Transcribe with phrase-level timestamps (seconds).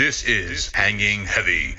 [0.00, 1.74] This is Hanging Heavy.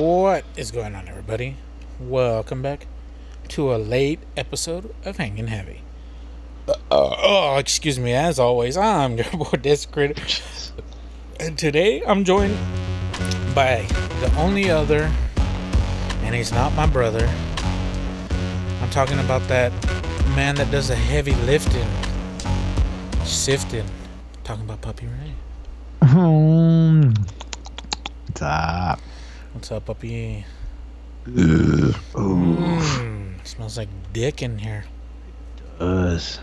[0.00, 1.56] What is going on, everybody?
[2.00, 2.86] Welcome back
[3.48, 5.82] to a late episode of Hanging Heavy.
[7.10, 8.12] Oh, excuse me.
[8.12, 10.42] As always, I'm your boy Discrit,
[11.40, 12.56] and today I'm joined
[13.54, 13.86] by
[14.20, 15.10] the only other,
[16.22, 17.26] and he's not my brother.
[18.82, 19.72] I'm talking about that
[20.36, 21.88] man that does the heavy lifting,
[23.24, 23.86] sifting.
[24.44, 26.06] talking about Papi Ray.
[26.06, 27.12] Hmm.
[28.26, 29.00] What's up?
[29.54, 30.44] What's up, Papi?
[31.26, 31.94] Ugh.
[32.12, 34.84] Mm, smells like dick in here.
[35.56, 36.40] It does.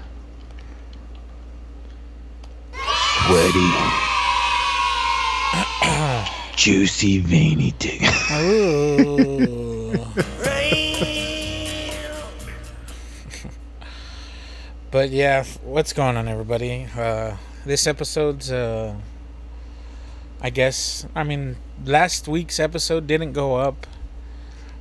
[3.26, 3.72] Sweaty.
[6.56, 8.02] Juicy, veiny dick.
[14.92, 16.88] But yeah, what's going on, everybody?
[16.96, 18.94] Uh, this episode's, uh,
[20.40, 23.88] I guess, I mean, last week's episode didn't go up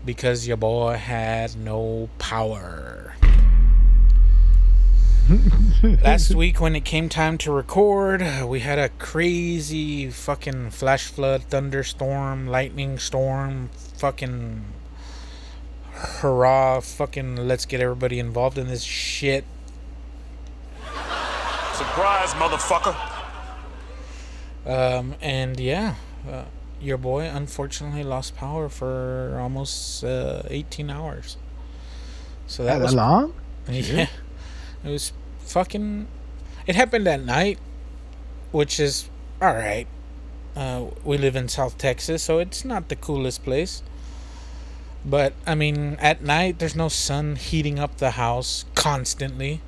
[0.04, 3.14] because your boy had no power.
[6.02, 11.44] Last week, when it came time to record, we had a crazy fucking flash flood,
[11.44, 14.64] thunderstorm, lightning storm, fucking
[15.92, 19.44] hurrah, fucking let's get everybody involved in this shit.
[21.72, 22.94] Surprise, motherfucker.
[24.66, 25.94] Um, and yeah,
[26.30, 26.44] uh,
[26.82, 31.38] your boy unfortunately lost power for almost uh, 18 hours.
[32.46, 33.34] So that That was long?
[33.68, 34.08] Yeah.
[34.84, 36.06] It was fucking.
[36.66, 37.58] It happened at night,
[38.52, 39.08] which is
[39.40, 39.86] alright.
[40.54, 43.82] Uh, we live in South Texas, so it's not the coolest place.
[45.04, 49.60] But, I mean, at night, there's no sun heating up the house constantly.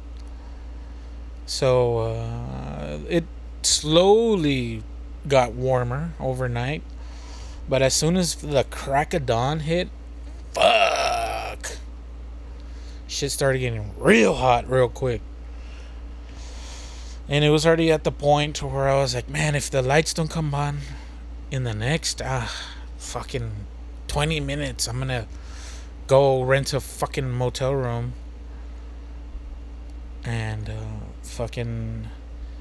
[1.45, 3.25] So, uh, it
[3.63, 4.83] slowly
[5.29, 6.83] got warmer overnight.
[7.69, 9.89] But as soon as the crack of dawn hit,
[10.55, 10.86] fuck
[13.09, 15.21] shit started getting real hot real quick.
[17.29, 20.15] And it was already at the point where I was like, man, if the lights
[20.15, 20.79] don't come on
[21.51, 22.47] in the next uh
[22.99, 23.51] fucking
[24.09, 25.27] 20 minutes, I'm gonna
[26.07, 28.13] go rent a fucking motel room.
[30.25, 30.75] And uh
[31.23, 32.09] fucking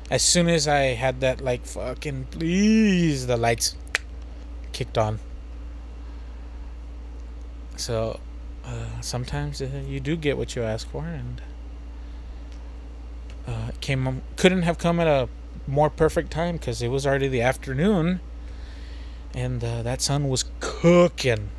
[0.10, 3.76] as soon as I had that like fucking please the lights
[4.72, 5.20] kicked on.
[7.78, 8.20] So
[8.66, 11.42] uh, sometimes uh, you do get what you ask for, and
[13.48, 15.30] uh, came couldn't have come at a
[15.68, 18.20] more perfect time because it was already the afternoon,
[19.34, 21.50] and uh, that sun was cooking.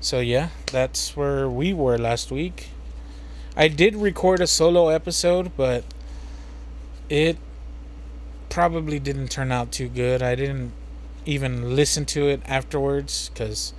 [0.00, 2.68] So yeah, that's where we were last week.
[3.56, 5.82] I did record a solo episode, but
[7.08, 7.38] it
[8.48, 10.22] probably didn't turn out too good.
[10.22, 10.72] I didn't
[11.24, 13.72] even listen to it afterwards because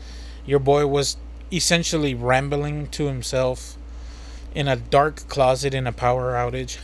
[0.45, 1.17] your boy was
[1.51, 3.77] essentially rambling to himself
[4.53, 6.77] in a dark closet in a power outage.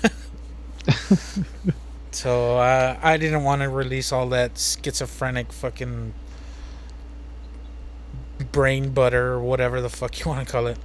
[2.12, 6.14] so uh, I didn't want to release all that schizophrenic fucking
[8.52, 10.78] brain butter or whatever the fuck you want to call it.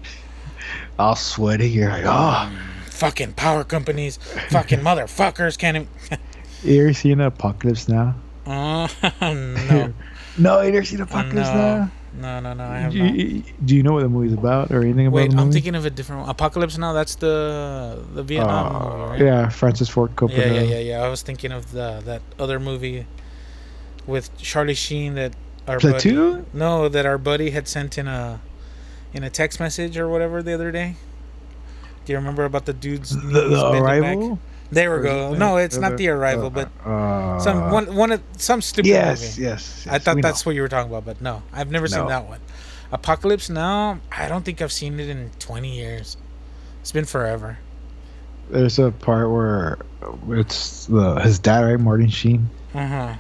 [0.99, 1.69] All sweaty.
[1.69, 2.51] You're like, oh.
[2.87, 4.17] Fucking power companies,
[4.49, 5.89] fucking motherfuckers can't even.
[6.65, 8.17] You ever seen an Apocalypse Now?
[8.45, 8.89] Uh,
[9.23, 9.95] no,
[10.37, 11.91] No, you never seen Apocalypse no, Now?
[12.15, 12.65] No, no, no.
[12.65, 13.15] I have Do not.
[13.15, 15.47] you, do you know what the movie's about or anything about Wait, the movie?
[15.47, 16.31] I'm thinking of a different one.
[16.31, 16.93] Apocalypse Now.
[16.93, 19.21] That's the the Vietnam Uh, movie, right?
[19.21, 20.39] Yeah, Francis Ford Coppola.
[20.39, 21.03] Yeah, yeah, yeah, yeah.
[21.03, 23.07] I was thinking of the that other movie
[24.07, 25.35] with Charlie Sheen that
[25.67, 26.33] our Platoon?
[26.43, 28.41] buddy, no, that our buddy had sent in a
[29.13, 30.97] in a text message or whatever the other day.
[32.05, 33.11] Do you remember about the dudes?
[33.11, 34.39] The, the bending back?
[34.71, 34.75] Arrival?
[34.75, 35.33] There we go.
[35.35, 38.89] it- No, it's uh, not the arrival, but uh, some one one of some stupid
[38.89, 39.43] Yes, movie.
[39.51, 39.95] yes, yes.
[39.95, 40.51] I thought that's know.
[40.51, 42.41] what you were talking about, but no, I've never seen that one.
[42.93, 44.01] Apocalypse Now.
[44.11, 46.17] I don't think I've seen it in 20 years.
[46.81, 47.59] It's been forever.
[48.51, 49.79] There's a part where
[50.31, 52.49] it's the his dad, right, Martin Sheen.
[52.75, 53.15] Uh huh.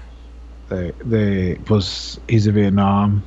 [0.70, 3.22] They they was he's in Vietnam,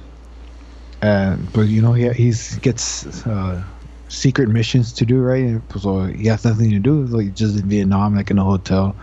[1.02, 3.64] and but you know he he's gets uh,
[4.12, 5.62] secret missions to do, right?
[5.80, 8.96] So he has nothing to do, like just in Vietnam, like in a hotel,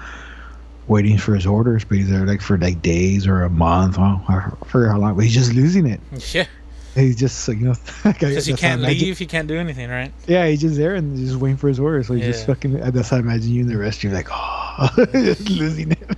[0.87, 1.85] waiting for his orders.
[1.85, 5.15] But he's there like for like days or a month, I forget how long.
[5.15, 6.01] But he's just losing it.
[6.33, 6.47] Yeah,
[6.95, 7.75] He's just like you know,
[8.05, 10.13] because he can't leave, he can't do anything, right?
[10.27, 12.09] Yeah, he's just there and just waiting for his orders.
[12.09, 12.73] So he just fucking.
[12.73, 14.91] That's how I imagine you in the restroom, like, oh,
[15.55, 16.17] losing it.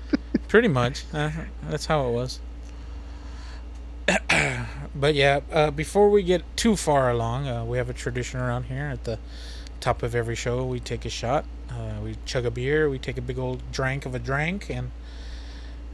[0.49, 1.05] Pretty much.
[1.13, 1.31] Uh,
[1.69, 2.41] that's how it was.
[4.95, 8.65] But yeah, uh, before we get too far along, uh, we have a tradition around
[8.65, 9.19] here at the
[9.79, 10.65] top of every show.
[10.67, 14.05] We take a shot, uh, we chug a beer, we take a big old drink
[14.05, 14.91] of a drink, and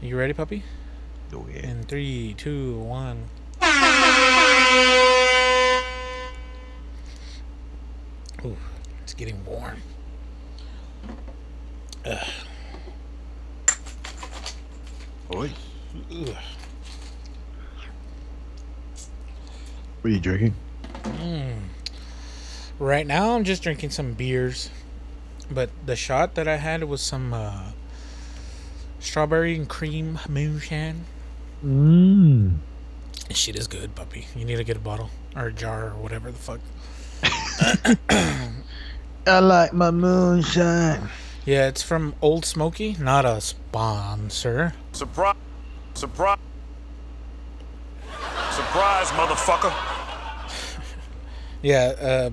[0.01, 0.63] you ready, Papi?
[1.33, 1.67] Oh, yeah.
[1.67, 3.25] In three, two, one.
[8.45, 8.57] Ooh,
[9.03, 9.83] it's getting warm.
[15.35, 15.51] Oi.
[16.13, 16.37] Ugh.
[20.01, 20.55] What are you drinking?
[22.79, 24.69] Right now, I'm just drinking some beers,
[25.51, 27.71] but the shot that I had was some uh,
[29.01, 31.07] strawberry and cream moonshine.
[31.65, 32.57] Mmm.
[33.29, 34.27] This shit is good, Papi.
[34.37, 36.61] You need to get a bottle or a jar or whatever the fuck.
[39.27, 41.09] I like my moonshine.
[41.47, 44.75] Yeah, it's from Ole Smoky, not a sponsor.
[44.93, 45.37] Surprise.
[45.95, 46.39] Surprise.
[48.77, 49.73] Surprise, motherfucker.
[51.63, 52.31] Yeah, uh,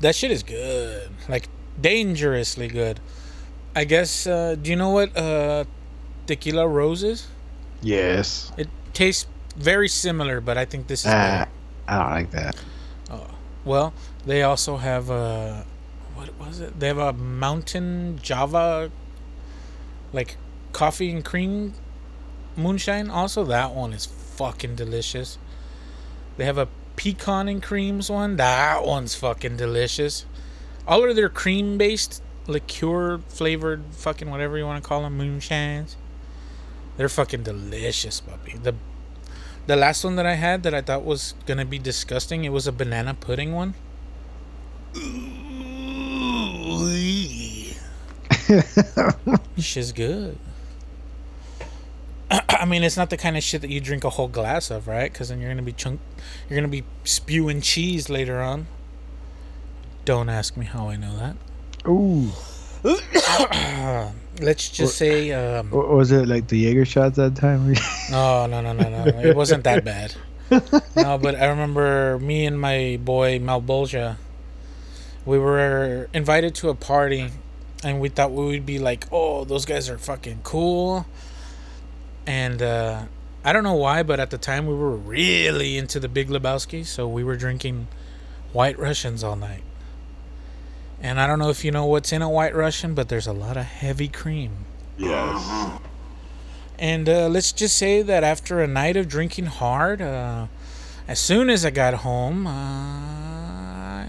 [0.00, 1.10] that shit is good.
[1.26, 1.48] Like
[1.80, 3.00] dangerously good.
[3.74, 4.26] I guess.
[4.26, 5.64] Uh, do you know what uh,
[6.26, 7.28] tequila rose is?
[7.80, 8.52] Yes.
[8.58, 9.26] It tastes
[9.56, 11.50] very similar, but I think this is Ah, better.
[11.88, 12.56] I don't like that.
[13.64, 13.94] Well,
[14.26, 15.64] they also have a
[16.14, 16.78] what was it?
[16.78, 18.90] They have a mountain Java
[20.12, 20.36] like
[20.74, 21.72] coffee and cream
[22.54, 23.08] moonshine.
[23.08, 25.38] Also, that one is fucking delicious.
[26.36, 28.36] They have a pecan and creams one.
[28.36, 30.26] That one's fucking delicious.
[30.86, 35.96] All of their cream based liqueur flavored fucking whatever you want to call them moonshines.
[36.96, 38.62] They're fucking delicious, Papi.
[38.62, 38.74] The
[39.66, 42.66] the last one that I had that I thought was gonna be disgusting, it was
[42.66, 43.74] a banana pudding one.
[49.58, 50.38] Shit's good.
[52.48, 54.88] I mean, it's not the kind of shit that you drink a whole glass of,
[54.88, 55.12] right?
[55.12, 56.00] Because then you're gonna be chunk,
[56.48, 58.66] you're gonna be spewing cheese later on.
[60.04, 61.36] Don't ask me how I know that.
[61.88, 62.30] Ooh.
[64.40, 67.72] Let's just say, um, Wa- Was it like the Jaeger shots that time?
[68.10, 70.14] no, no, no, no, no, it wasn't that bad.
[70.50, 74.16] No, but I remember me and my boy Malbolgia,
[75.24, 77.30] we were invited to a party,
[77.82, 81.06] and we thought we would be like, oh, those guys are fucking cool.
[82.26, 83.04] And uh,
[83.44, 86.84] I don't know why, but at the time we were really into the Big Lebowski,
[86.84, 87.86] so we were drinking
[88.52, 89.62] White Russians all night.
[91.00, 93.32] And I don't know if you know what's in a White Russian, but there's a
[93.32, 94.64] lot of heavy cream.
[94.98, 95.78] Yes.
[96.78, 100.46] And uh, let's just say that after a night of drinking hard, uh,
[101.06, 102.50] as soon as I got home, uh,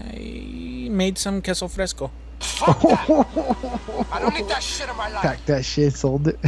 [0.02, 2.10] I made some queso fresco.
[2.60, 5.22] I don't need that shit in my life.
[5.22, 6.38] Packed that shit, sold it.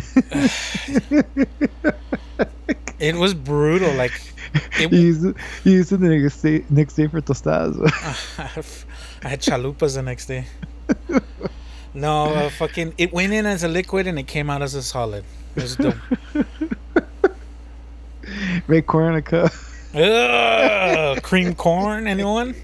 [3.01, 3.93] It was brutal.
[3.95, 4.13] Like,
[4.79, 7.81] you it, used it, you used it the next day, next day for tostadas.
[9.25, 10.45] I had chalupas the next day.
[11.95, 14.83] No, uh, fucking, it went in as a liquid and it came out as a
[14.83, 15.25] solid.
[15.57, 15.97] It was dope.
[18.69, 19.53] Make corn in a cup.
[19.95, 22.55] Ugh, cream corn, anyone?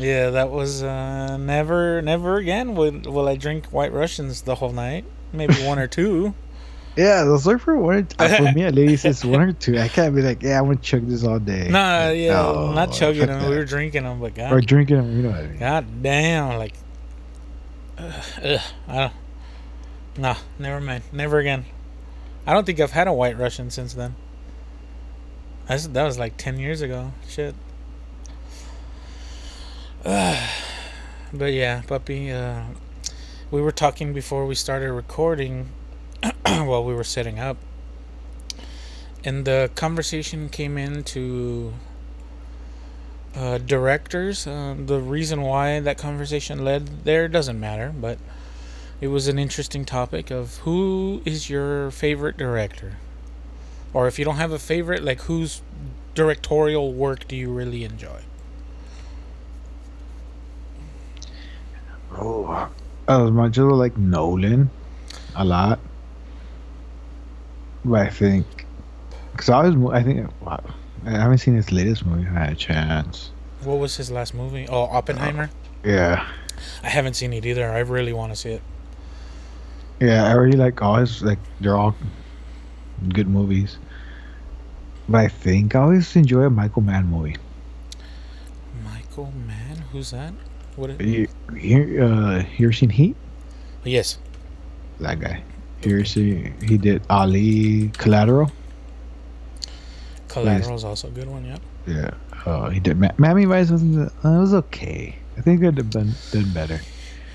[0.00, 4.72] Yeah, that was uh, never, never again will, will I drink White Russians the whole
[4.72, 5.04] night.
[5.32, 6.34] Maybe one or two.
[6.96, 8.08] Yeah, those are for one.
[8.18, 9.78] uh, For me, at least, it's one or two.
[9.78, 11.68] I can't be like, yeah, I want to chug this all day.
[11.70, 13.44] Nah, yeah, No, not chugging fuck them.
[13.44, 13.58] We that.
[13.60, 15.58] were drinking them, but god, Or god, drinking them, you know what I mean?
[15.58, 16.74] god damn, like,
[17.96, 18.12] ugh,
[18.44, 19.12] ugh, I don't.
[20.18, 21.64] Nah, never mind, never again.
[22.44, 24.16] I don't think I've had a White Russian since then.
[25.68, 27.12] That's, that was like ten years ago.
[27.28, 27.54] Shit.
[30.02, 32.32] but yeah, Papi.
[32.32, 32.72] Uh,
[33.50, 35.68] we were talking before we started recording
[36.46, 37.58] while we were setting up,
[39.24, 41.74] and the conversation came into
[43.36, 44.46] uh, directors.
[44.46, 48.16] Uh, the reason why that conversation led there doesn't matter, but
[49.02, 52.96] it was an interesting topic of who is your favorite director,
[53.92, 55.60] or if you don't have a favorite, like whose
[56.14, 58.22] directorial work do you really enjoy?
[62.16, 62.46] Oh,
[63.08, 64.70] I as much as I like Nolan
[65.34, 65.80] a lot,
[67.84, 68.46] but I think
[69.32, 70.62] because I was, I think wow,
[71.04, 72.26] I haven't seen his latest movie.
[72.28, 73.30] I had a chance.
[73.62, 74.66] What was his last movie?
[74.68, 75.50] Oh, Oppenheimer.
[75.84, 76.28] Uh, yeah,
[76.82, 77.70] I haven't seen it either.
[77.70, 78.62] I really want to see it.
[80.00, 81.94] yeah, I really like all his like they're all
[83.08, 83.78] good movies.
[85.08, 87.36] But I think I always enjoy a Michael Mann movie.
[88.84, 90.32] Michael Mann, who's that?
[90.80, 90.90] What?
[90.90, 93.14] Is, You, you, uh, you ever seen Heat?
[93.84, 94.18] yes.
[94.98, 95.42] That guy.
[95.82, 96.52] You ever see?
[96.62, 98.50] He did Ali Collateral.
[100.28, 101.44] Collateral is also a good one.
[101.44, 101.60] Yep.
[101.86, 102.10] Yeah.
[102.46, 102.98] Uh, he did.
[102.98, 104.12] Ma- Miami Vice wasn't.
[104.24, 105.16] Uh, it was okay.
[105.36, 106.80] I think would have been done better.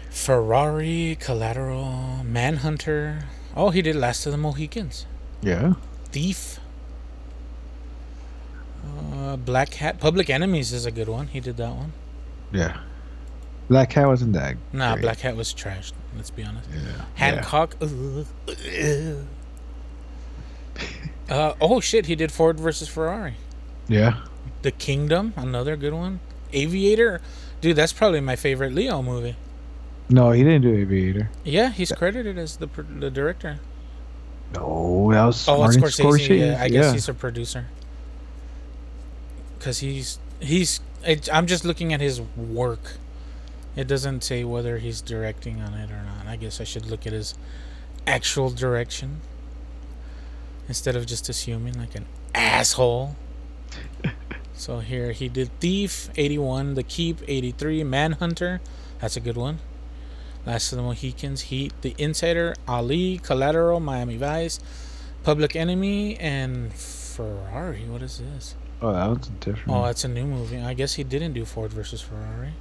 [0.09, 3.25] Ferrari, Collateral, Manhunter.
[3.55, 5.05] Oh, he did Last of the Mohicans.
[5.41, 5.73] Yeah.
[6.11, 6.59] Thief.
[8.85, 9.99] Uh, Black Hat.
[9.99, 11.27] Public Enemies is a good one.
[11.27, 11.93] He did that one.
[12.51, 12.77] Yeah.
[13.67, 14.57] Black Hat wasn't that.
[14.73, 15.01] Nah, great.
[15.01, 15.93] Black Hat was trashed.
[16.15, 16.69] Let's be honest.
[16.73, 17.05] Yeah.
[17.15, 17.75] Hancock.
[17.81, 18.25] ugh.
[21.29, 22.05] uh, oh shit!
[22.05, 23.35] He did Ford versus Ferrari.
[23.87, 24.21] Yeah.
[24.61, 26.19] The Kingdom, another good one.
[26.53, 27.21] Aviator,
[27.61, 29.35] dude, that's probably my favorite Leo movie.
[30.09, 31.29] No, he didn't do Aviator.
[31.43, 32.67] Yeah, he's credited as the
[32.99, 33.59] the director.
[34.53, 36.39] No, that was Oh, Martin Scorsese.
[36.39, 36.93] Yeah, I guess yeah.
[36.93, 37.65] he's a producer.
[39.59, 40.79] Cause he's he's.
[41.03, 42.97] It, I'm just looking at his work.
[43.75, 46.27] It doesn't say whether he's directing on it or not.
[46.27, 47.35] I guess I should look at his
[48.07, 49.21] actual direction
[50.67, 53.15] instead of just assuming like an asshole.
[54.53, 58.61] so here he did Thief 81, The Keep 83, Manhunter,
[58.99, 59.59] that's a good one.
[60.45, 64.59] Last of the Mohicans, Heat, The Insider, Ali, Collateral, Miami Vice,
[65.23, 67.85] Public Enemy, and Ferrari.
[67.87, 68.55] What is this?
[68.81, 69.69] Oh, that was different.
[69.69, 70.61] Oh, that's a new movie.
[70.61, 72.53] I guess he didn't do Ford versus Ferrari.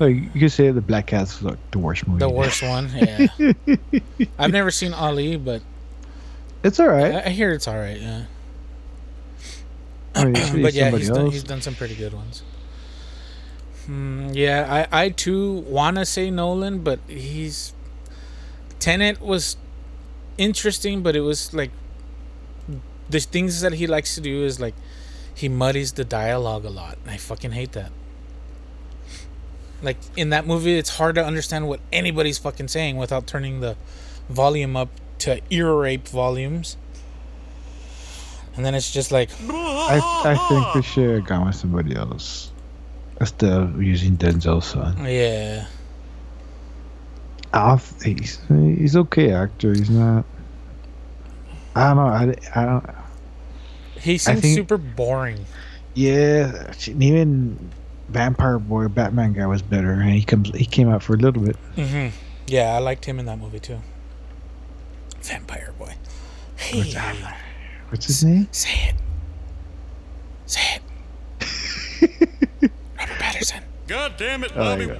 [0.00, 2.20] Like you could say the Black Cat's like the worst movie.
[2.20, 3.26] The worst one, yeah.
[4.38, 5.62] I've never seen Ali, but
[6.62, 7.14] It's all right.
[7.14, 8.00] I, I hear it's all right.
[8.00, 8.24] Yeah,
[10.14, 12.42] I mean, but yeah, he's done, he's done some pretty good ones.
[13.86, 17.72] Hmm, yeah, I I too wanna say Nolan, but he's
[18.78, 19.56] Tenet was
[20.38, 21.70] interesting, but it was like
[23.10, 24.74] the things that he likes to do is like
[25.34, 26.98] he muddies the dialogue a lot.
[27.02, 27.90] and I fucking hate that.
[29.82, 33.76] Like in that movie, it's hard to understand what anybody's fucking saying without turning the
[34.28, 36.76] volume up to ear rape volumes.
[38.54, 42.52] And then it's just like, I I think we should have gone with somebody else
[43.20, 45.04] instead of using Denzel's son.
[45.06, 45.66] yeah,
[47.52, 49.70] I he's he's okay actor.
[49.72, 50.24] He's not.
[51.74, 52.02] I don't know.
[52.02, 52.86] I, I don't.
[53.98, 55.46] he seems think- super boring.
[55.94, 57.70] Yeah, even
[58.12, 61.42] Vampire Boy Batman guy was better, and he comes he came out for a little
[61.42, 61.56] bit.
[61.76, 62.08] hmm
[62.46, 63.78] Yeah, I liked him in that movie too.
[65.22, 65.94] Vampire boy.
[66.56, 66.94] Hey,
[67.88, 68.48] What's his name?
[68.52, 68.94] say it.
[70.46, 70.82] Say it.
[72.98, 73.62] Robert Pattinson.
[73.86, 74.86] God damn it, Oh, Bobby.
[74.86, 74.98] yeah.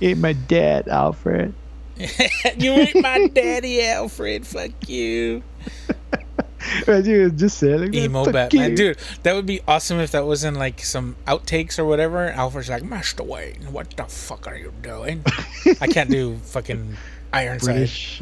[0.00, 1.54] Ain't my dad, Alfred.
[2.58, 4.46] you ain't my daddy, Alfred.
[4.46, 5.42] Fuck you.
[6.86, 7.98] Dude, just say it like that.
[7.98, 8.70] Emo Batman.
[8.70, 8.76] you.
[8.76, 12.28] Dude, that would be awesome if that was in like some outtakes or whatever.
[12.30, 15.22] Alfred's like, Master Wayne, what the fuck are you doing?
[15.80, 16.96] I can't do fucking
[17.32, 17.74] Ironside.
[17.74, 18.20] British.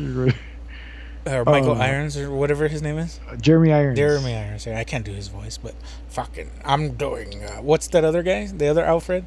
[1.24, 1.80] Or Michael Oh.
[1.80, 3.20] Irons or whatever his name is.
[3.40, 3.96] Jeremy Irons.
[3.96, 4.66] Jeremy Irons.
[4.66, 5.74] I can't do his voice, but
[6.08, 7.44] fucking, I'm doing.
[7.44, 8.46] Uh, what's that other guy?
[8.46, 9.24] The other Alfred?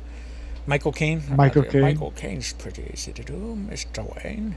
[0.67, 1.23] Michael Caine.
[1.35, 1.81] Michael Uh, Caine.
[1.83, 4.03] Michael Caine's pretty easy to do, Mr.
[4.23, 4.55] Wayne.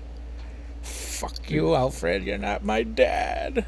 [0.82, 2.24] Fuck you, Alfred.
[2.24, 3.64] You're not my dad.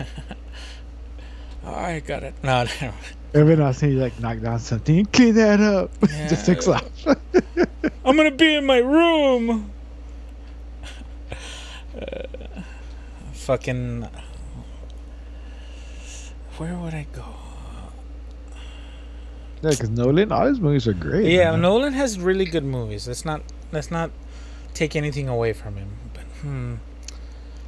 [1.66, 2.34] I got it.
[2.42, 2.92] No, no.
[3.34, 5.90] Every now and then you like knock down something, clean that up.
[6.28, 6.74] just takes Yeah.
[6.74, 7.16] off.
[8.04, 9.70] I'm gonna be in my room.
[12.00, 12.22] Uh,
[13.32, 14.08] fucking.
[16.56, 17.24] Where would I go?
[19.62, 21.26] yeah, because Nolan, all his movies are great.
[21.30, 21.60] Yeah, man.
[21.62, 23.06] Nolan has really good movies.
[23.06, 23.42] Let's not
[23.72, 24.10] let's not
[24.74, 25.88] take anything away from him.
[26.14, 26.74] But hmm,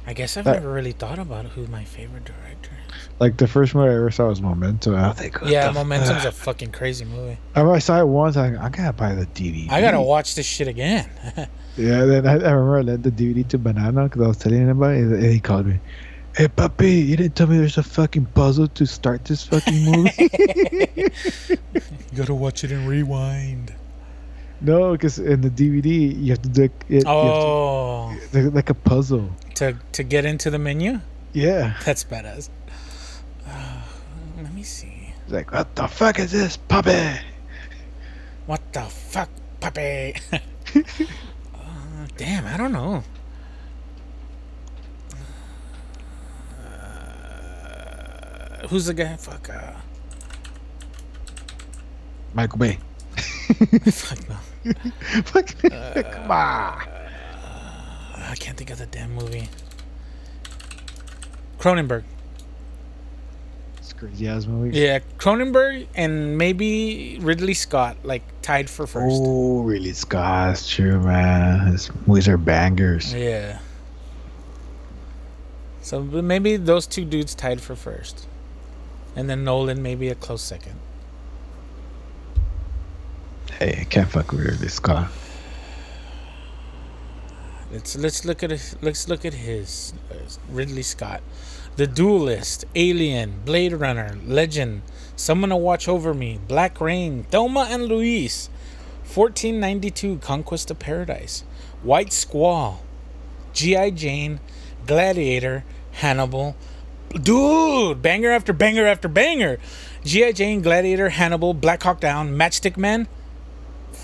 [0.05, 3.09] I guess I've Uh, never really thought about who my favorite director is.
[3.19, 4.95] Like the first movie I ever saw was Memento.
[4.95, 7.37] I think, Yeah, Memento's a fucking crazy movie.
[7.55, 8.35] I, I saw it once.
[8.35, 9.69] I, I gotta buy the DVD.
[9.71, 11.09] I gotta watch this shit again.
[11.75, 14.61] Yeah, then I, I remember I lent the DVD to Banana because I was telling
[14.61, 15.79] him about it, and he called me.
[16.37, 20.11] Hey, Papi, you didn't tell me there's a fucking puzzle to start this fucking movie.
[20.99, 21.09] you
[22.15, 23.73] gotta watch it and rewind.
[24.63, 28.73] No, because in the DVD you have to do it, to- Oh, like- like a
[28.73, 29.29] puzzle.
[29.55, 31.01] to to get into the menu.
[31.33, 32.49] Yeah, That's badass.
[33.45, 33.81] Uh,
[34.37, 35.13] let me see.
[35.23, 37.19] It's like what the fuck is this, Papi?
[38.45, 39.29] What the fuck,
[39.59, 40.15] Papi?
[41.55, 43.03] uh, damn, I don't know.
[47.33, 49.15] Uh, who's the guy?
[49.15, 49.49] Fuck.
[49.49, 49.73] Uh,
[52.33, 52.77] Michael Bay.
[53.91, 54.37] fuck no.
[55.25, 56.81] Fuck, uh, come on.
[58.15, 59.49] I can't think of the damn movie.
[61.59, 62.03] Cronenberg.
[63.77, 64.77] It's crazy ass movie.
[64.77, 69.15] Yeah, Cronenberg and maybe Ridley Scott like tied for first.
[69.19, 70.49] Oh, really, Scott?
[70.49, 71.67] That's true, man.
[71.73, 73.13] His movies are bangers.
[73.13, 73.59] Yeah.
[75.81, 78.25] So maybe those two dudes tied for first,
[79.17, 80.79] and then Nolan maybe a close second.
[83.63, 85.09] Hey, I can't fuck with Ridley Scott.
[87.71, 90.15] Let's let's look at his, let's look at his uh,
[90.49, 91.21] Ridley Scott,
[91.77, 94.81] The Duelist, Alien, Blade Runner, Legend,
[95.15, 98.49] Someone to Watch Over Me, Black Rain, Thelma and Louise,
[99.03, 101.45] 1492, Conquest of Paradise,
[101.83, 102.83] White Squall,
[103.53, 103.91] G.I.
[103.91, 104.41] Jane,
[104.85, 106.57] Gladiator, Hannibal,
[107.11, 109.57] dude, banger after banger after banger,
[110.03, 110.33] G.I.
[110.33, 113.07] Jane, Gladiator, Hannibal, Black Hawk Down, Matchstick Man,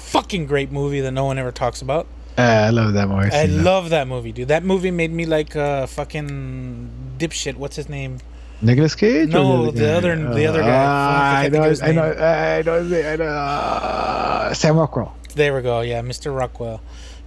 [0.09, 2.07] fucking great movie that no one ever talks about.
[2.37, 3.27] Uh, I love that movie.
[3.31, 3.63] I seen that.
[3.63, 4.47] love that movie, dude.
[4.47, 7.55] That movie made me like uh fucking dipshit.
[7.55, 8.19] What's his name?
[8.61, 9.29] Nicolas Cage.
[9.29, 9.93] No, the guy?
[9.93, 10.83] other- the other guy.
[10.85, 11.49] Ah, Fuck, I I know.
[11.51, 12.03] think of his I know.
[12.03, 13.11] I know.
[13.11, 13.25] I know.
[13.25, 15.15] Uh, Sam Rockwell.
[15.35, 15.81] There we go.
[15.81, 16.35] Yeah, Mr.
[16.35, 16.81] Rockwell.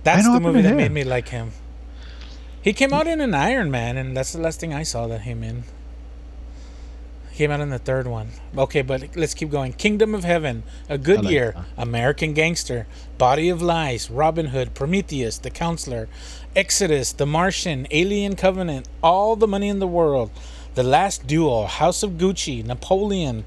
[0.04, 0.76] That's the movie that him.
[0.76, 1.52] made me like him.
[2.60, 5.22] He came out in an Iron Man, and that's the last thing I saw that
[5.22, 5.64] him in.
[7.34, 8.28] Came out in the third one.
[8.56, 9.72] Okay, but let's keep going.
[9.72, 11.64] Kingdom of Heaven, A Good like Year, that.
[11.78, 12.86] American Gangster,
[13.16, 16.08] Body of Lies, Robin Hood, Prometheus, The Counselor,
[16.54, 20.30] Exodus, The Martian, Alien Covenant, All the Money in the World,
[20.74, 23.44] The Last Duel, House of Gucci, Napoleon.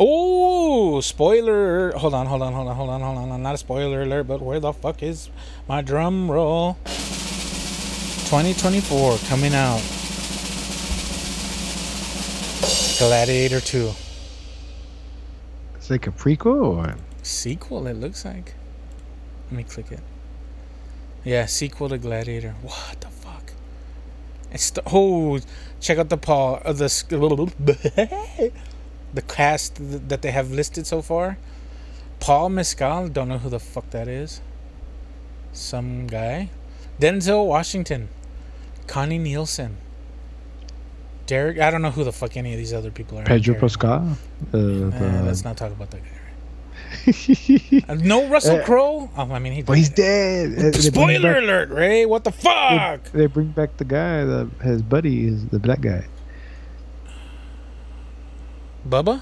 [0.00, 1.92] Oh, spoiler!
[1.92, 3.42] Hold on, hold on, hold on, hold on, hold on.
[3.42, 5.28] Not a spoiler alert, but where the fuck is
[5.68, 6.78] my drum roll?
[8.30, 9.97] 2024 coming out.
[12.98, 13.92] Gladiator 2
[15.76, 16.78] It's like a prequel.
[16.78, 16.96] Or?
[17.22, 17.86] sequel.
[17.86, 18.54] It looks like.
[19.46, 20.00] Let me click it.
[21.24, 22.56] Yeah, sequel to Gladiator.
[22.60, 23.52] What the fuck?
[24.50, 25.38] It's the oh,
[25.80, 28.52] check out the paw of uh, the
[29.14, 29.76] the cast
[30.08, 31.38] that they have listed so far.
[32.18, 34.40] Paul Mescal, don't know who the fuck that is.
[35.52, 36.50] Some guy.
[36.98, 38.08] Denzel Washington,
[38.88, 39.76] Connie Nielsen,
[41.28, 41.58] Derek.
[41.60, 43.24] I don't know who the fuck any of these other people are.
[43.24, 44.16] Pedro Pascal.
[44.52, 46.10] Uh, Nah, let's not talk about that guy.
[47.88, 49.10] Uh, no Russell Uh, Crowe.
[49.16, 49.62] Oh, I mean, he.
[49.62, 50.52] well, he's dead.
[50.52, 52.06] Uh, they bring Spoiler back- alert, Ray!
[52.06, 53.04] What the fuck?
[53.12, 56.06] They bring back the guy, the his buddy is the black guy.
[58.88, 59.20] Bubba?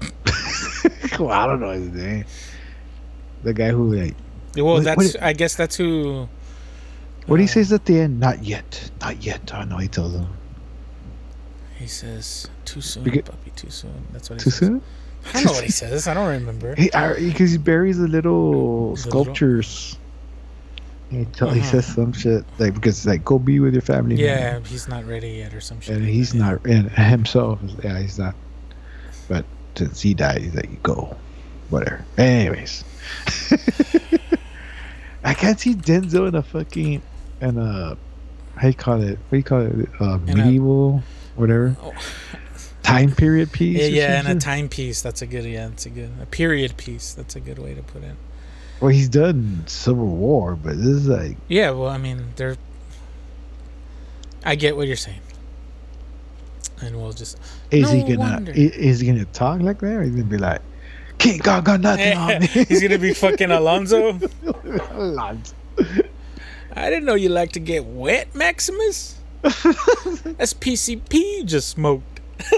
[1.18, 2.24] well, I don't know his name.
[3.42, 4.14] The guy who like,
[4.56, 4.96] Well, What- that's.
[5.14, 6.28] what- I guess that's who.
[7.26, 8.18] what he Uh, says at the end?
[8.20, 9.52] Not yet, not yet.
[9.52, 10.26] I know he tells him
[11.82, 13.54] He says too soon, Beca- Papi.
[13.56, 13.92] Too soon.
[14.12, 14.58] That's what he too says.
[14.58, 14.82] soon.
[15.26, 16.06] I don't know what he says.
[16.08, 16.74] I don't remember.
[16.76, 19.98] He because he buries the little The little- sculptures.
[21.10, 21.70] He, tell, he Uh-huh.
[21.72, 24.16] says some shit like because it's like go be with your family.
[24.16, 25.96] now." Yeah, he's not ready yet, or some shit.
[25.96, 26.44] and like he's that, yeah.
[26.52, 27.58] not and himself.
[27.84, 28.34] Yeah, he's not.
[29.28, 29.44] But
[29.76, 31.14] since he died, he's like you go,
[31.68, 32.04] whatever.
[32.16, 32.82] Anyways,
[35.24, 37.02] I can't see Denzel in a fucking
[37.40, 37.96] in a
[38.56, 39.18] how you call it?
[39.18, 39.88] What do you call it?
[40.00, 41.02] Uh, In a- medieval,
[41.36, 41.92] whatever Oh.
[42.82, 43.78] time period piece.
[43.78, 44.38] Yeah, yeah, and a something?
[44.40, 45.02] timepiece.
[45.02, 45.44] That's a good.
[45.44, 46.10] Yeah, that's a good.
[46.20, 47.12] A period piece.
[47.14, 48.14] That's a good way to put it.
[48.80, 52.56] Well, he's done Civil War, but this is like Yeah, well, I mean, they're.
[54.44, 55.20] I get what you're saying.
[56.80, 57.38] And we'll just.
[57.70, 58.52] Is No he gonna wonder.
[58.54, 59.92] is he gonna talk like that?
[59.92, 60.60] Or he's gonna be like,
[61.18, 62.46] King Kong got nothing on me.
[62.68, 64.18] He's gonna be fucking Alonzo.
[64.90, 65.54] Alonzo.
[66.74, 69.16] I didn't know you like to get wet, Maximus.
[69.42, 72.20] That's PCP just smoked.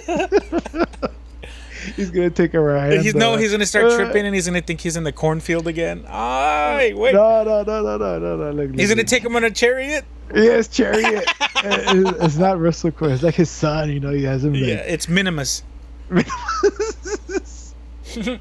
[1.97, 3.01] he's gonna take a ride.
[3.03, 5.67] He's no, he's gonna start Uh, tripping and he's gonna think he's in the cornfield
[5.67, 6.05] again.
[6.09, 7.15] Ay, wait.
[7.15, 8.51] No, no, no, no, no, no, no.
[8.51, 9.07] Look, He's look, gonna look.
[9.07, 10.05] take him on a chariot.
[10.35, 11.29] Yes, Chariot.
[11.65, 13.09] Uh, it's, it's not Russell Crowe.
[13.09, 13.91] It's like his son.
[13.91, 14.65] You know, he has him like.
[14.65, 15.63] Yeah, it's Minimus.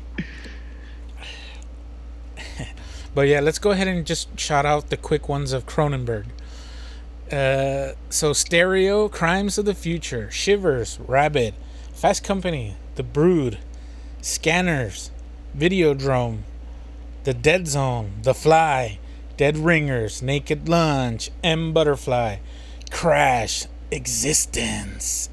[3.15, 6.25] But yeah, let's go ahead and just shout out the quick ones of Cronenberg.
[7.33, 11.55] Uh, so Stereo, Crimes of the Future, Shivers, Rabid,
[11.91, 13.57] Fast Company, The Brood,
[14.21, 15.09] Scanners,
[15.57, 16.41] Videodrome,
[17.23, 18.99] The Dead Zone, The Fly,
[19.35, 22.37] Dead Ringers, Naked Lunch, M Butterfly,
[22.91, 25.29] Crash, eXistenZ,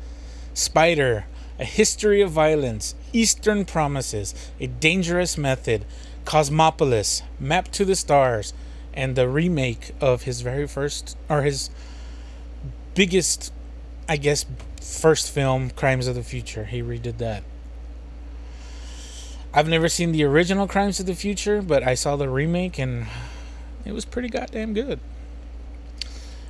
[0.54, 1.26] Spider,
[1.58, 5.84] A History of Violence, Eastern Promises, A Dangerous Method,
[6.24, 8.54] Cosmopolis, Map to the Stars,
[8.94, 11.68] and the remake of his very first, or his
[12.94, 13.53] biggest,
[14.09, 14.44] I guess,
[14.81, 16.64] first film, Crimes of the Future.
[16.64, 17.42] He redid that.
[19.53, 23.07] I've never seen the original Crimes of the Future, but I saw the remake and
[23.85, 25.00] it was pretty goddamn good.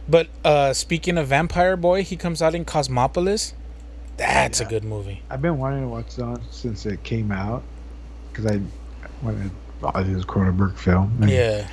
[0.09, 3.55] But uh, speaking of Vampire Boy, he comes out in Cosmopolis.
[4.17, 4.67] That's Yeah.
[4.67, 5.23] a good movie.
[5.31, 7.63] I've been wanting to watch that since it came out
[8.31, 8.61] because I
[9.23, 9.51] wanted.
[9.81, 11.17] Well, it was a Cronenberg film.
[11.23, 11.69] and Yeah.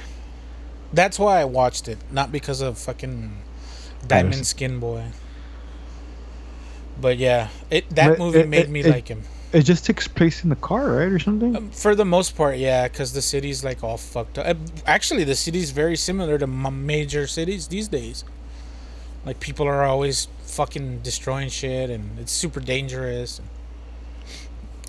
[0.93, 3.35] That's why I watched it, not because of fucking
[4.07, 4.45] Diamond.
[4.47, 5.05] Skin Boy.
[6.99, 9.23] But yeah, it that But movie it- made it- me it- like him.
[9.53, 11.55] It just takes place in the car, right, or something.
[11.55, 14.57] Um, for the most part, yeah, because the city's like all fucked up.
[14.85, 18.25] Actually, the city's very similar to major cities these days.
[19.25, 23.39] Like people are always fucking destroying shit, and it's super dangerous.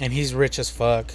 [0.00, 1.12] And he's rich as fuck.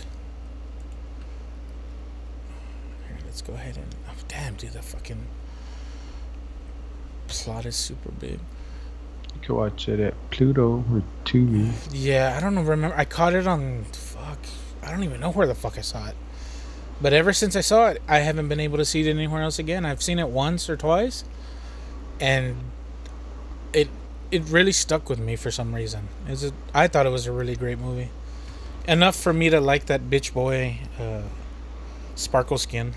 [3.07, 5.25] Here, let's go ahead and oh, damn, dude, the fucking
[7.33, 8.39] plot is super big.
[9.33, 11.71] you can watch it at Pluto or Tubi.
[11.91, 12.61] Yeah, I don't know.
[12.61, 14.39] Remember, I caught it on fuck.
[14.81, 16.15] I don't even know where the fuck I saw it.
[17.01, 19.59] But ever since I saw it, I haven't been able to see it anywhere else
[19.59, 19.85] again.
[19.85, 21.25] I've seen it once or twice,
[22.19, 22.55] and
[23.73, 23.89] it
[24.31, 26.07] it really stuck with me for some reason.
[26.27, 26.53] Is it?
[26.73, 28.09] I thought it was a really great movie,
[28.87, 31.23] enough for me to like that bitch boy, uh,
[32.15, 32.93] Sparkle Skin.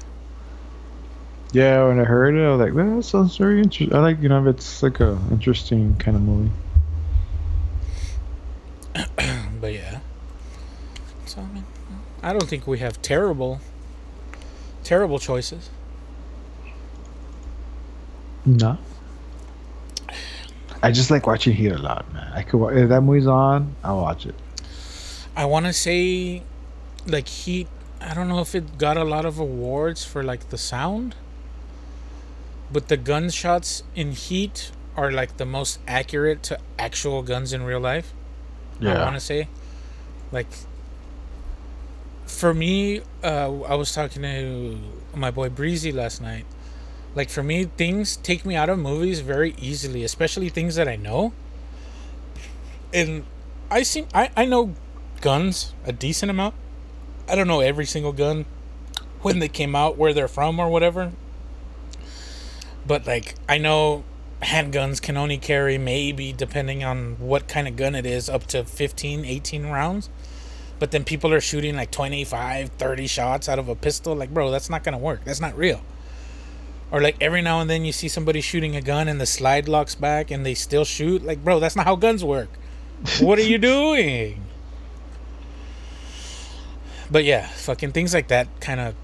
[1.52, 4.20] Yeah, when I heard it, I was like, "Well, that sounds very interesting." I like,
[4.20, 6.50] you know, it's like a interesting kind of movie.
[9.59, 10.00] But yeah,
[11.24, 11.64] so I mean,
[12.22, 13.61] I don't think we have terrible,
[14.85, 15.70] terrible choices.
[18.44, 18.78] No.
[20.82, 22.30] I just like watching Heat a lot, man.
[22.32, 24.35] I could if that movie's on, I'll watch it.
[25.35, 26.42] I want to say,
[27.06, 27.66] like Heat.
[28.00, 31.16] I don't know if it got a lot of awards for like the sound,
[32.72, 37.81] but the gunshots in Heat are like the most accurate to actual guns in real
[37.81, 38.12] life.
[38.94, 39.48] I want to say,
[40.33, 40.46] like,
[42.26, 44.79] for me, uh, I was talking to
[45.14, 46.44] my boy Breezy last night.
[47.14, 50.96] Like for me, things take me out of movies very easily, especially things that I
[50.96, 51.33] know.
[52.92, 53.24] And
[53.70, 54.74] I seem I, I know
[55.22, 56.55] guns a decent amount.
[57.29, 58.44] I don't know every single gun
[59.22, 61.12] when they came out, where they're from or whatever.
[62.87, 64.05] But like I know
[64.42, 68.64] handguns can only carry maybe depending on what kind of gun it is up to
[68.64, 70.09] 15 18 rounds.
[70.79, 74.14] But then people are shooting like 25 30 shots out of a pistol.
[74.14, 75.25] Like bro that's not gonna work.
[75.25, 75.81] That's not real.
[76.92, 79.68] Or like every now and then you see somebody shooting a gun and the slide
[79.68, 81.25] locks back and they still shoot.
[81.25, 82.51] Like bro that's not how guns work.
[83.20, 84.42] What are you doing?
[87.09, 88.96] But yeah fucking things like that kind of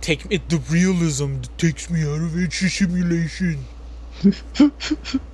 [0.00, 3.64] take it the realism that takes me out of it simulation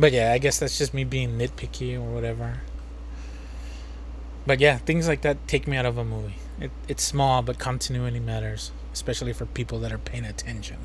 [0.00, 2.62] But yeah, I guess that's just me being nitpicky or whatever.
[4.46, 6.36] But yeah, things like that take me out of a movie.
[6.58, 10.78] It, it's small, but continuity matters, especially for people that are paying attention.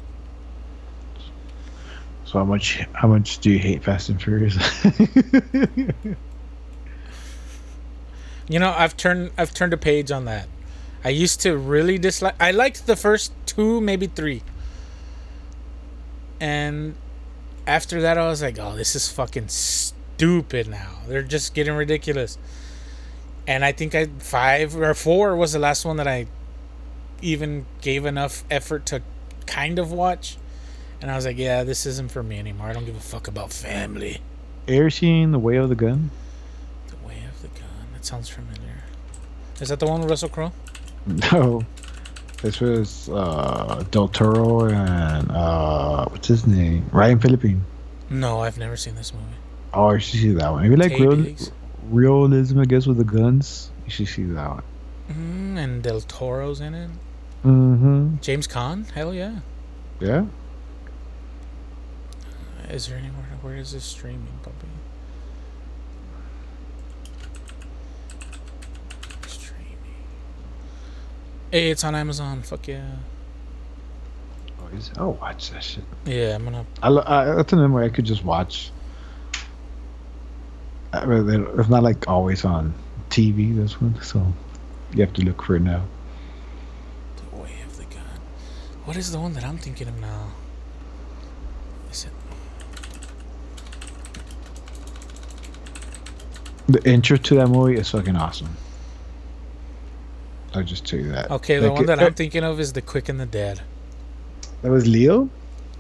[2.26, 4.58] So how much how much do you hate Fast and Furious?
[8.47, 10.47] You know, I've turned I've turned a page on that.
[11.03, 12.36] I used to really dislike.
[12.39, 14.41] I liked the first two, maybe three,
[16.39, 16.95] and
[17.67, 22.38] after that, I was like, "Oh, this is fucking stupid." Now they're just getting ridiculous.
[23.47, 26.27] And I think I five or four was the last one that I
[27.21, 29.01] even gave enough effort to
[29.45, 30.38] kind of watch.
[31.01, 32.67] And I was like, "Yeah, this isn't for me anymore.
[32.67, 34.21] I don't give a fuck about family."
[34.67, 36.10] Ever seen The Way of the Gun?
[36.88, 37.95] The way of the gun.
[38.06, 38.84] That sounds familiar.
[39.60, 40.52] Is that the one with Russell Crowe?
[41.32, 41.65] No.
[42.44, 46.88] This was uh, Del Toro and uh, what's his name?
[46.91, 47.58] Ryan Phillippe.
[48.12, 49.26] No, I've never seen this movie.
[49.74, 50.65] Oh, you should see that one.
[50.65, 51.36] If you like real,
[51.89, 54.63] realism, I guess, with the guns, you should see that one.
[55.10, 56.91] Mm, and Del Toro's in it.
[57.44, 58.18] Mm-hmm.
[58.22, 58.88] James Caan?
[58.91, 59.39] Hell yeah.
[60.00, 60.26] Yeah.
[62.70, 63.39] Is there anywhere?
[63.41, 64.70] Where is this streaming, Papi?
[69.28, 69.65] Streaming.
[71.51, 72.41] Hey, it's on Amazon.
[72.41, 72.95] Fuck yeah.
[74.62, 75.84] Oh, is- oh, watch that shit.
[76.05, 76.65] Yeah, I'm gonna.
[76.81, 78.71] I, I that's an where I could just watch.
[80.93, 82.73] I mean, It's not like always on
[83.10, 83.55] TV.
[83.55, 84.25] This one, so
[84.93, 85.84] you have to look for it now.
[87.17, 88.03] The way of the gun.
[88.86, 90.31] What is the one that I'm thinking of now?
[91.91, 92.12] Is it?
[96.67, 98.55] The intro to that movie is fucking awesome.
[100.56, 101.30] I'll just tell you that.
[101.32, 103.62] Okay, the Like, one that uh, I'm thinking of is The Quick and the Dead
[104.62, 105.30] That was Leo,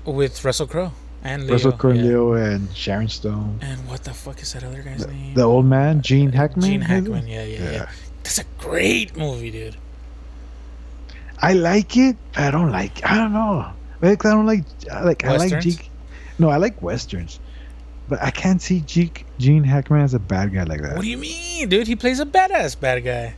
[0.05, 0.91] with Russell Crowe
[1.23, 1.53] and Leo.
[1.53, 2.03] Russell Crowe, yeah.
[2.03, 3.59] Leo, and Sharon Stone.
[3.61, 5.33] And what the fuck is that other guy's name?
[5.33, 6.65] The old man, Gene Hackman.
[6.69, 6.81] Gene?
[6.81, 7.27] Hackman.
[7.27, 7.89] Yeah, yeah, yeah, Yeah.
[8.23, 9.75] That's a great movie, dude.
[11.41, 12.15] I like it.
[12.33, 13.05] but I don't like.
[13.05, 13.71] I don't know.
[14.01, 14.63] Like I don't like.
[15.03, 15.79] Like I like Westerns?
[16.37, 17.39] No, I like westerns,
[18.09, 20.95] but I can't see G- Gene Hackman as a bad guy like that.
[20.95, 21.87] What do you mean, dude?
[21.87, 23.35] He plays a badass bad guy.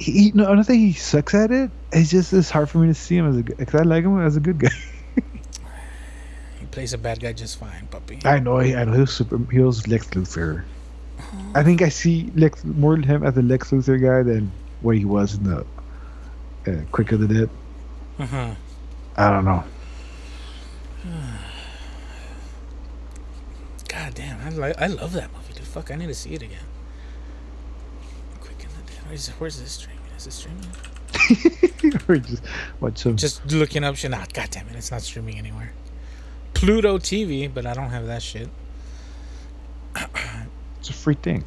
[0.00, 1.70] He, no, I don't think he sucks at it.
[1.92, 4.18] It's just it's hard for me to see him as a because I like him
[4.20, 4.70] as a good guy.
[6.58, 8.20] He plays a bad guy just fine, puppy.
[8.24, 9.38] I know, he, I know he was super.
[9.50, 10.64] He was Lex Luthor.
[11.54, 15.04] I think I see Lex more him as a Lex Luthor guy than what he
[15.04, 15.66] was in the
[16.66, 17.50] uh, Quick of the Dead.
[18.18, 18.54] Uh-huh.
[19.16, 19.64] I don't know.
[23.88, 25.66] God damn, I like I love that movie, dude.
[25.66, 26.64] Fuck, I need to see it again.
[28.40, 28.99] Quick in the Dead.
[29.10, 30.04] Where's, where's this streaming?
[30.16, 30.70] Is it streaming?
[32.80, 33.16] or just.
[33.16, 34.12] Just looking up shit.
[34.12, 35.72] Nah, god damn it, it's not streaming anywhere.
[36.54, 38.48] Pluto TV, but I don't have that shit.
[40.78, 41.42] it's a free thing.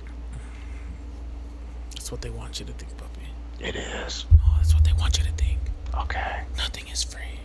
[1.92, 3.66] That's what they want you to think, Papi.
[3.66, 4.26] It is.
[4.44, 5.60] Oh, that's what they want you to think.
[5.98, 7.40] Okay, Nothing is free.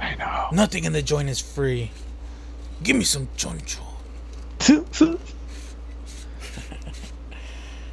[0.00, 0.48] I know.
[0.50, 1.92] Nothing in the joint is free.
[2.82, 3.84] Give me some choncho.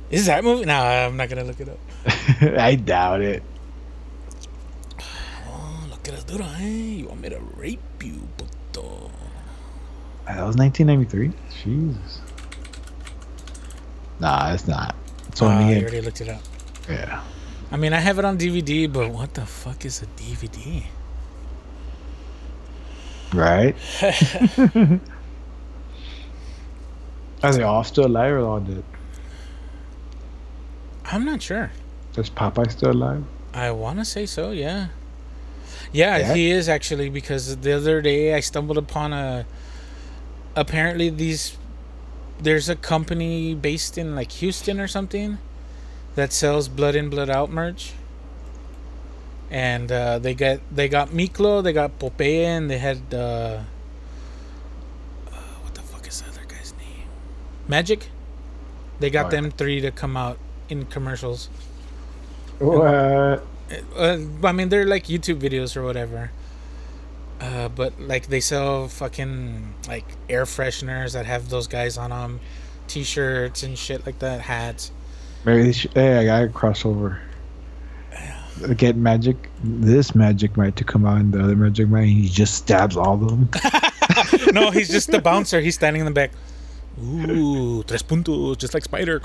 [0.09, 0.65] Is that movie?
[0.65, 1.79] No, I'm not gonna look it up.
[2.59, 3.43] I doubt it.
[5.47, 6.65] Oh, look at us do that, eh?
[6.65, 9.11] You want me to rape you, puto?
[10.25, 11.31] That was 1993.
[11.63, 12.21] Jesus.
[14.19, 14.95] Nah, it's not.
[15.27, 16.41] It's Oh, only you already looked it up.
[16.89, 17.21] yeah.
[17.69, 20.83] I mean, I have it on DVD, but what the fuck is a DVD?
[23.33, 23.75] Right.
[27.43, 28.83] Are they all still alive or all dead?
[31.11, 31.71] I'm not sure.
[32.17, 33.23] Is Popeye still alive?
[33.53, 34.87] I want to say so, yeah.
[35.91, 36.17] yeah.
[36.17, 36.33] Yeah?
[36.33, 39.45] he is actually because the other day I stumbled upon a.
[40.55, 41.57] Apparently, these.
[42.39, 45.37] There's a company based in like Houston or something
[46.15, 47.93] that sells blood in, blood out merch.
[49.49, 53.61] And uh, they get they got Miklo, they got Popeye, and they had uh, uh,
[55.63, 57.07] what the fuck is the other guy's name?
[57.67, 58.09] Magic.
[58.99, 60.37] They got Oh, them three to come out
[60.69, 61.49] in commercials.
[62.59, 63.43] What?
[63.95, 66.31] Uh, I mean, they're like YouTube videos or whatever.
[67.39, 72.39] Uh, but like they sell fucking like air fresheners that have those guys on them,
[72.87, 74.91] t-shirts and shit like that, hats.
[75.45, 77.21] Maybe they should, hey, I gotta cross over.
[78.75, 79.51] Get magic.
[79.63, 82.05] This Magic Mike to come out, and the other Magic Mike.
[82.05, 83.49] He just stabs all of them.
[84.51, 85.61] no, he's just the bouncer.
[85.61, 86.31] He's standing in the back.
[87.03, 89.21] Ooh, tres puntos, just like Spider.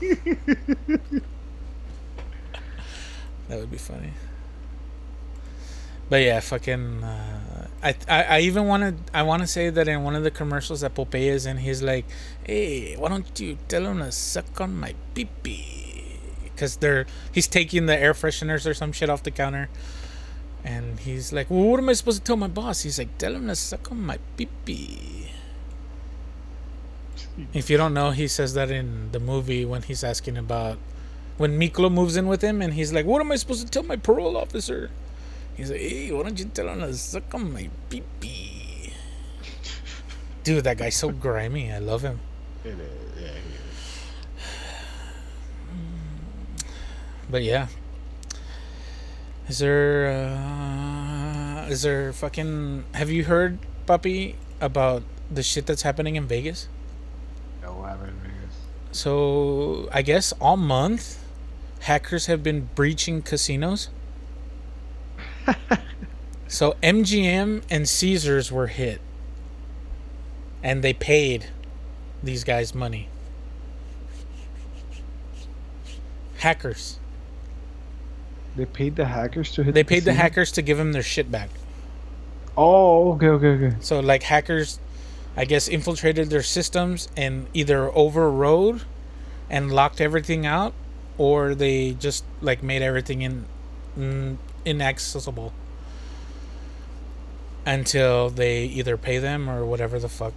[3.48, 4.12] that would be funny.
[6.08, 7.04] But yeah, fucking.
[7.04, 10.24] Uh, I, I I even want to I want to say that in one of
[10.24, 12.04] the commercials that Popeye is in, he's like,
[12.44, 17.46] "Hey, why don't you tell him to suck on my pee pee?" Because they're he's
[17.46, 19.68] taking the air fresheners or some shit off the counter,
[20.64, 23.34] and he's like, "Well, what am I supposed to tell my boss?" He's like, "Tell
[23.34, 25.29] him to suck on my pee pee."
[27.52, 30.78] If you don't know, he says that in the movie when he's asking about
[31.38, 33.82] when Miklo moves in with him, and he's like, "What am I supposed to tell
[33.82, 34.90] my parole officer?"
[35.56, 38.92] He's like, "Hey, why don't you tell him to suck on my pee pee?"
[40.44, 41.72] Dude, that guy's so grimy.
[41.72, 42.20] I love him.
[47.30, 47.68] But yeah,
[49.48, 52.84] is there uh, is there fucking?
[52.94, 56.68] Have you heard, Papi, about the shit that's happening in Vegas?
[57.62, 58.20] No, I haven't.
[58.92, 61.24] So I guess all month,
[61.80, 63.88] hackers have been breaching casinos.
[66.48, 69.00] so MGM and Caesars were hit,
[70.62, 71.46] and they paid
[72.22, 73.08] these guys money.
[76.38, 76.98] Hackers.
[78.56, 79.74] They paid the hackers to hit.
[79.74, 81.50] They paid the hackers to give them their shit back.
[82.56, 83.76] Oh, okay, okay, okay.
[83.80, 84.80] So like hackers,
[85.40, 88.82] I guess infiltrated their systems and either overrode
[89.48, 90.74] and locked everything out,
[91.16, 93.46] or they just like made everything in,
[93.96, 95.54] in inaccessible
[97.64, 100.34] until they either pay them or whatever the fuck.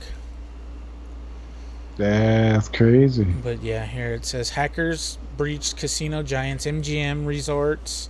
[1.98, 3.26] That's crazy.
[3.26, 8.08] But yeah, here it says hackers breached casino giants MGM Resorts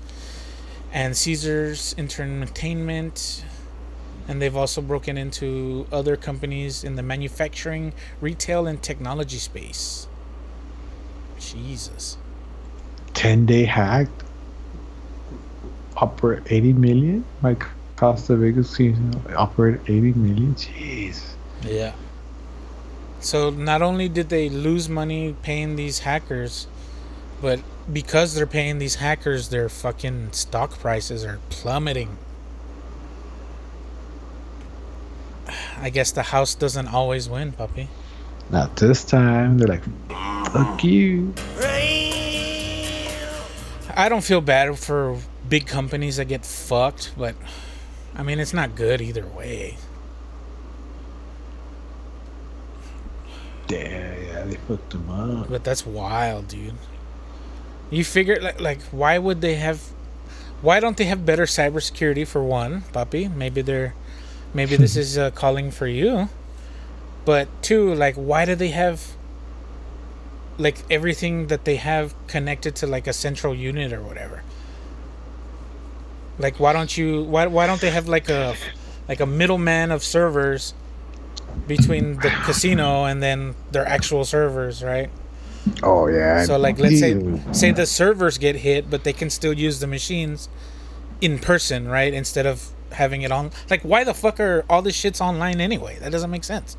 [0.91, 3.45] and Caesars Entertainment.
[4.27, 10.07] And they've also broken into other companies in the manufacturing, retail, and technology space.
[11.39, 12.17] Jesus.
[13.13, 14.07] Ten day hack.
[15.97, 17.25] Operate eighty million.
[17.41, 17.55] My
[17.95, 20.55] Costa Vegas casino operate eighty million.
[20.55, 21.21] Jeez.
[21.63, 21.93] Yeah.
[23.19, 26.67] So not only did they lose money paying these hackers,
[27.41, 27.59] but
[27.91, 32.17] because they're paying these hackers, their fucking stock prices are plummeting.
[35.83, 37.87] I guess the house doesn't always win, Papi.
[38.49, 39.57] Not this time.
[39.57, 39.83] They're like,
[40.49, 41.33] fuck you.
[43.95, 45.19] I don't feel bad for
[45.49, 47.35] big companies that get fucked, but
[48.15, 49.75] I mean, it's not good either way.
[53.67, 55.49] Yeah, yeah, they fucked them up.
[55.49, 56.75] But that's wild, dude.
[57.91, 59.81] You figure like like why would they have
[60.61, 63.33] why don't they have better cybersecurity for one, Papi?
[63.33, 63.95] Maybe they're
[64.53, 66.29] maybe this is uh, calling for you.
[67.25, 69.13] But two, like why do they have
[70.57, 74.43] like everything that they have connected to like a central unit or whatever?
[76.37, 78.55] Like why don't you why why don't they have like a
[79.07, 80.73] like a middleman of servers
[81.67, 85.09] between the casino and then their actual servers, right?
[85.81, 86.43] Oh yeah.
[86.43, 89.87] So like let's say say the servers get hit, but they can still use the
[89.87, 90.49] machines
[91.21, 92.13] in person, right?
[92.13, 95.97] Instead of having it on like why the fuck are all this shit's online anyway?
[95.99, 96.77] That doesn't make sense.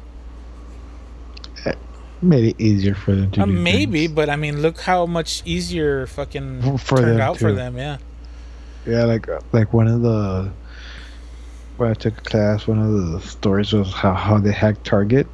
[2.22, 4.14] made it easier for them to Uh, do maybe, things.
[4.14, 7.98] but I mean look how much easier fucking For- turned out for them, yeah.
[8.87, 10.50] Yeah, like uh, like one of the
[11.77, 15.27] when I took a class, one of the stories was how how they hacked Target.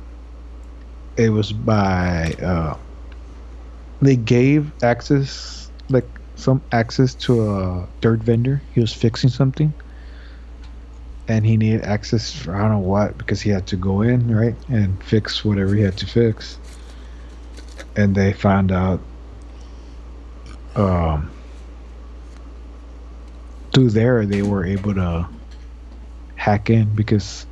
[1.17, 2.77] It was by uh,
[4.03, 8.63] they gave access like some access to a third vendor.
[8.75, 9.73] He was fixing something,
[11.31, 14.35] and he needed access for I don't know what because he had to go in
[14.35, 16.59] right and fix whatever he had to fix.
[17.95, 19.01] And they found out
[20.75, 21.31] um
[23.73, 25.29] through there they were able to
[26.35, 27.47] hack in because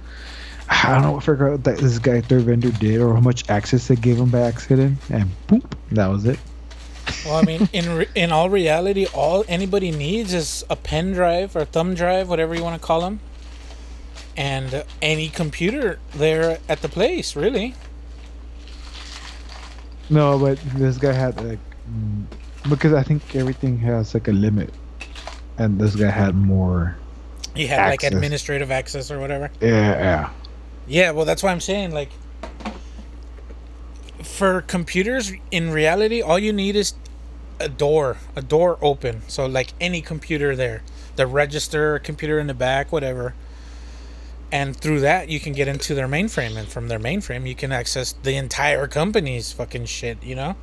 [0.68, 3.48] I don't know what figure out that this guy third vendor did or how much
[3.48, 5.62] access they gave him by accident and boom
[5.92, 6.40] that was it.
[7.24, 11.54] Well, I mean, in re- in all reality, all anybody needs is a pen drive
[11.54, 13.20] or thumb drive, whatever you want to call them,
[14.38, 17.34] and any computer there at the place.
[17.36, 17.74] Really,
[20.08, 21.58] No, but this guy had like
[22.68, 24.72] because I think everything has like a limit,
[25.58, 26.96] and this guy had more.
[27.54, 29.50] he had like administrative access or whatever.
[29.60, 30.30] Yeah, yeah.
[30.86, 32.10] Yeah, well, that's why I'm saying like
[34.22, 36.94] for computers in reality, all you need is
[37.60, 39.22] a door, a door open.
[39.28, 40.82] So like any computer there,
[41.16, 43.34] the register, computer in the back, whatever.
[44.50, 47.70] And through that, you can get into their mainframe, and from their mainframe, you can
[47.70, 50.22] access the entire company's fucking shit.
[50.22, 50.56] You know.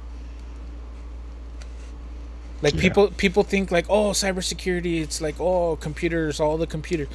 [2.62, 2.82] Like Yeah.
[2.82, 5.02] people, people think like, oh, cybersecurity.
[5.02, 7.10] It's like, oh, computers, all the computers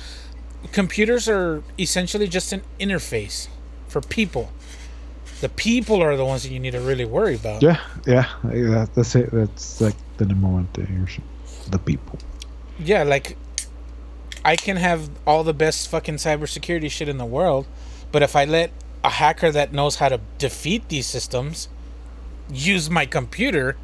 [0.72, 3.48] computers are essentially just an interface
[3.88, 4.52] for people.
[5.40, 7.62] The people are the ones that you need to really worry about.
[7.62, 8.86] Yeah, yeah, yeah.
[8.94, 9.30] That's it.
[9.30, 11.08] That's like the number one thing.
[11.70, 12.18] The people.
[12.78, 13.36] Yeah, like
[14.44, 17.66] I can have all the best fucking cybersecurity shit in the world,
[18.12, 18.70] but if I let
[19.04, 21.68] a hacker that knows how to defeat these systems
[22.52, 23.76] use my computer,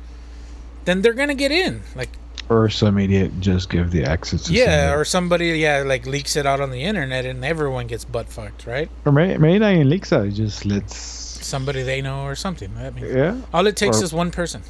[0.84, 1.82] then they're gonna get in.
[1.94, 2.10] Like
[2.48, 4.44] Or some idiot just give the access.
[4.44, 5.00] To yeah, somebody.
[5.00, 8.66] or somebody yeah like leaks it out on the internet and everyone gets butt fucked,
[8.66, 8.88] right?
[9.04, 10.28] or may, maybe not even leaks out.
[10.30, 10.96] Just lets.
[10.96, 12.70] Somebody they know or something.
[12.76, 13.36] I mean, Yeah.
[13.54, 14.62] all it takes Or- is one person.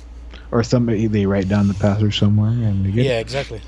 [0.50, 3.06] Or somebody they write down the password somewhere and they get.
[3.06, 3.60] Yeah, exactly.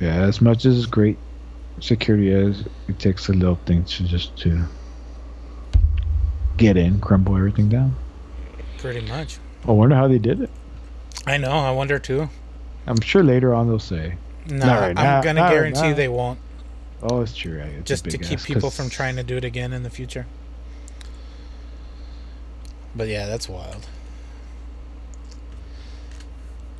[0.00, 1.18] Yeah, as much as great
[1.80, 4.64] security is, it takes a little thing to just to
[6.56, 7.96] get in, crumble everything down.
[8.78, 9.38] Pretty much.
[9.66, 10.50] I wonder how they did it.
[11.26, 11.50] I know.
[11.50, 12.28] I wonder too.
[12.86, 14.16] I'm sure later on they'll say,
[14.48, 16.38] No, right I'm now, gonna right guarantee they won't.
[17.02, 17.68] "Oh, it's true." Right?
[17.70, 20.26] It's Just to keep ass," people from trying to do it again in the future.
[22.96, 23.86] But yeah, that's wild.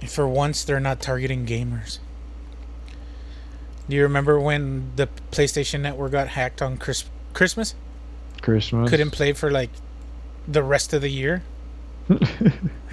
[0.07, 1.99] For once, they're not targeting gamers.
[3.89, 7.75] Do you remember when the PlayStation Network got hacked on Chris- Christmas?
[8.43, 8.91] Christmas.
[8.91, 9.71] Couldn't play for like
[10.47, 11.43] the rest of the year.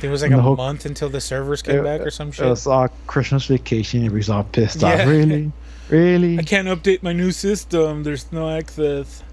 [0.01, 2.45] It was like a whole- month until the servers came Uh, back or some shit.
[2.45, 3.99] It was all Christmas vacation.
[4.01, 5.01] Everybody's all pissed Yeah.
[5.01, 5.07] off.
[5.07, 5.51] Really,
[5.89, 6.37] really.
[6.37, 8.03] I can't update my new system.
[8.03, 9.23] There's no access.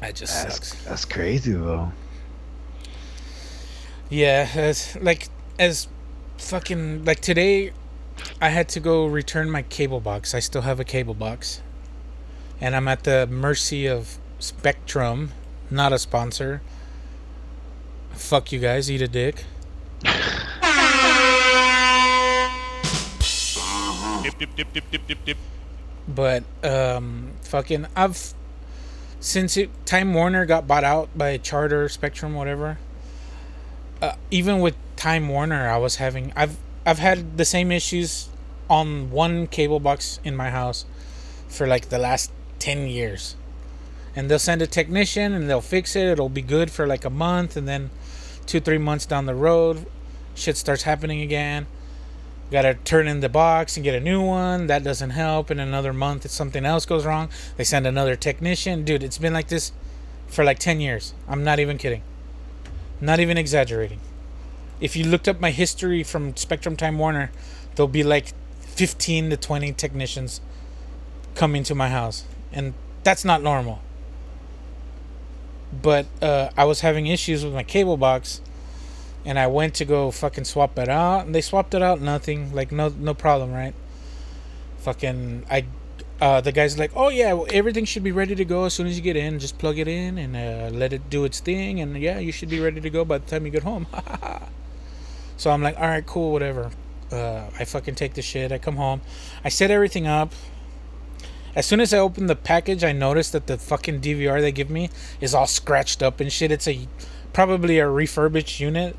[0.00, 0.84] That just That's, sucks.
[0.84, 1.90] that's crazy though.
[4.08, 5.88] Yeah, as like as
[6.38, 7.72] fucking like today,
[8.40, 10.34] I had to go return my cable box.
[10.34, 11.62] I still have a cable box,
[12.60, 15.32] and I'm at the mercy of Spectrum,
[15.70, 16.62] not a sponsor.
[18.12, 19.44] Fuck you guys, eat a dick.
[24.22, 25.38] Dip, dip, dip, dip, dip, dip, dip.
[26.08, 28.34] But um, fucking, I've
[29.20, 32.78] since it Time Warner got bought out by Charter, Spectrum, whatever.
[34.00, 38.28] Uh, even with Time Warner, I was having I've I've had the same issues
[38.68, 40.84] on one cable box in my house
[41.48, 43.36] for like the last 10 years.
[44.14, 46.06] And they'll send a technician and they'll fix it.
[46.06, 47.56] It'll be good for like a month.
[47.56, 47.90] And then
[48.46, 49.86] two, three months down the road,
[50.34, 51.66] shit starts happening again.
[52.50, 54.68] Gotta turn in the box and get a new one.
[54.68, 55.50] That doesn't help.
[55.50, 58.84] In another month, if something else goes wrong, they send another technician.
[58.84, 59.72] Dude, it's been like this
[60.28, 61.12] for like 10 years.
[61.28, 62.02] I'm not even kidding.
[63.00, 64.00] Not even exaggerating.
[64.80, 67.30] If you looked up my history from Spectrum Time Warner,
[67.74, 70.40] there'll be like 15 to 20 technicians
[71.34, 72.24] coming to my house.
[72.52, 73.80] And that's not normal.
[75.82, 78.40] But uh, I was having issues with my cable box
[79.26, 82.54] and I went to go fucking swap it out and they swapped it out nothing
[82.54, 83.74] like no no problem right
[84.78, 85.66] fucking I
[86.20, 88.86] uh, the guy's like oh yeah well, everything should be ready to go as soon
[88.86, 91.80] as you get in just plug it in and uh, let it do its thing
[91.80, 93.86] and yeah you should be ready to go by the time you get home
[95.36, 96.70] so I'm like all right cool whatever
[97.12, 99.00] uh, I fucking take the shit I come home
[99.44, 100.32] I set everything up
[101.56, 104.68] as soon as I open the package, I notice that the fucking DVR they give
[104.68, 104.90] me
[105.22, 106.52] is all scratched up and shit.
[106.52, 106.86] It's a
[107.32, 108.94] probably a refurbished unit.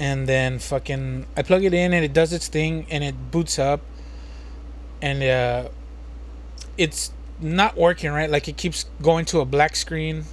[0.00, 3.60] And then fucking I plug it in and it does its thing and it boots
[3.60, 3.80] up.
[5.00, 5.68] And uh
[6.76, 8.28] it's not working right.
[8.28, 10.24] Like it keeps going to a black screen.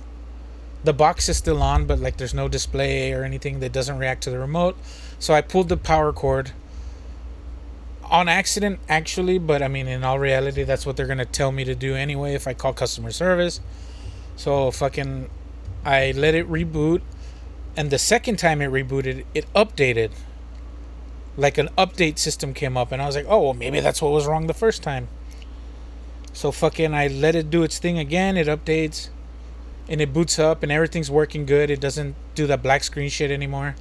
[0.84, 4.24] The box is still on, but like there's no display or anything that doesn't react
[4.24, 4.78] to the remote.
[5.20, 6.52] So I pulled the power cord.
[8.10, 11.66] On accident actually but i mean in all reality that's what they're gonna tell me
[11.66, 13.60] to do anyway if i call customer service.
[14.38, 15.30] So fucking
[15.84, 17.02] i let it reboot
[17.76, 20.12] and the second time it rebooted it updated.
[21.36, 24.14] Like an update system came up and i was like oh well maybe that's what
[24.14, 25.10] was wrong the first time.
[26.32, 29.10] So fucking i let it do its thing again it updates
[29.90, 33.32] and it boots up and everything's working good it doesn't do that black screen shit
[33.32, 33.76] anymore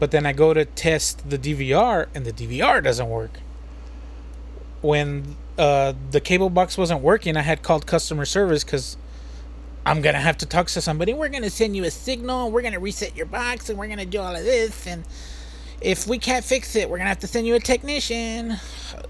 [0.00, 3.38] but then I go to test the DVR and the DVR doesn't work.
[4.80, 8.96] When uh, the cable box wasn't working, I had called customer service because
[9.84, 11.12] I'm gonna have to talk to somebody.
[11.12, 12.50] We're gonna send you a signal.
[12.50, 14.86] We're gonna reset your box, and we're gonna do all of this.
[14.86, 15.04] And
[15.82, 18.52] if we can't fix it, we're gonna have to send you a technician.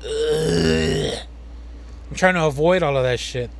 [0.04, 1.18] Ugh.
[2.10, 3.50] I'm trying to avoid all of that shit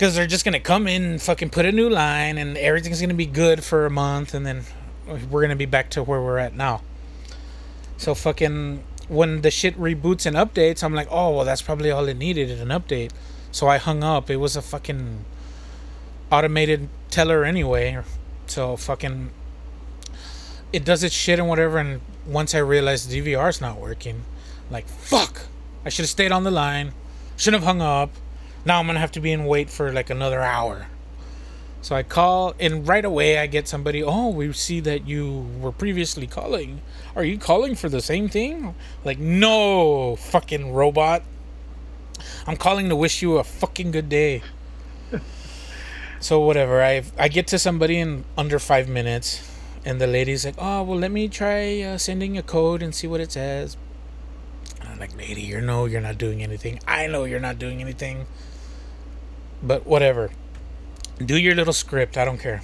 [0.00, 3.12] because they're just gonna come in, and fucking put a new line, and everything's gonna
[3.12, 4.64] be good for a month, and then
[5.28, 6.80] we're gonna be back to where we're at now.
[7.98, 12.08] So fucking when the shit reboots and updates, I'm like, oh well, that's probably all
[12.08, 13.10] it needed, an update.
[13.52, 14.30] So I hung up.
[14.30, 15.26] It was a fucking
[16.32, 18.02] automated teller anyway.
[18.46, 19.32] So fucking
[20.72, 21.76] it does its shit and whatever.
[21.76, 24.22] And once I realized the DVR's not working,
[24.70, 25.42] like fuck,
[25.84, 26.94] I should have stayed on the line.
[27.36, 28.12] Shouldn't have hung up.
[28.64, 30.86] Now I'm gonna have to be in wait for like another hour.
[31.82, 34.02] So I call, and right away I get somebody.
[34.02, 36.82] Oh, we see that you were previously calling.
[37.16, 38.74] Are you calling for the same thing?
[39.02, 41.22] Like, no, fucking robot.
[42.46, 44.42] I'm calling to wish you a fucking good day.
[46.20, 46.82] so whatever.
[46.82, 49.50] I I get to somebody in under five minutes,
[49.82, 53.06] and the lady's like, "Oh, well, let me try uh, sending a code and see
[53.06, 53.78] what it says."
[54.80, 56.78] And I'm like, "Lady, you know you're not doing anything.
[56.86, 58.26] I know you're not doing anything."
[59.62, 60.30] But whatever
[61.24, 62.16] do your little script.
[62.16, 62.62] I don't care.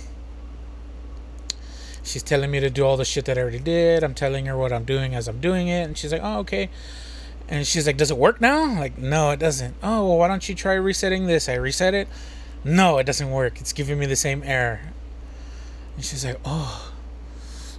[2.03, 4.05] She's telling me to do all the shit that I already did.
[4.05, 5.83] I'm telling her what I'm doing as I'm doing it.
[5.83, 6.71] And she's like, oh, okay.
[7.49, 8.79] And she's like, does it work now?
[8.79, 9.75] Like, no, it doesn't.
[9.83, 11.49] Oh, well, why don't you try resetting this?
[11.49, 12.09] I reset it.
[12.65, 13.61] No, it doesn't work.
[13.61, 14.81] It's giving me the same error.
[15.97, 16.93] And she's like, oh,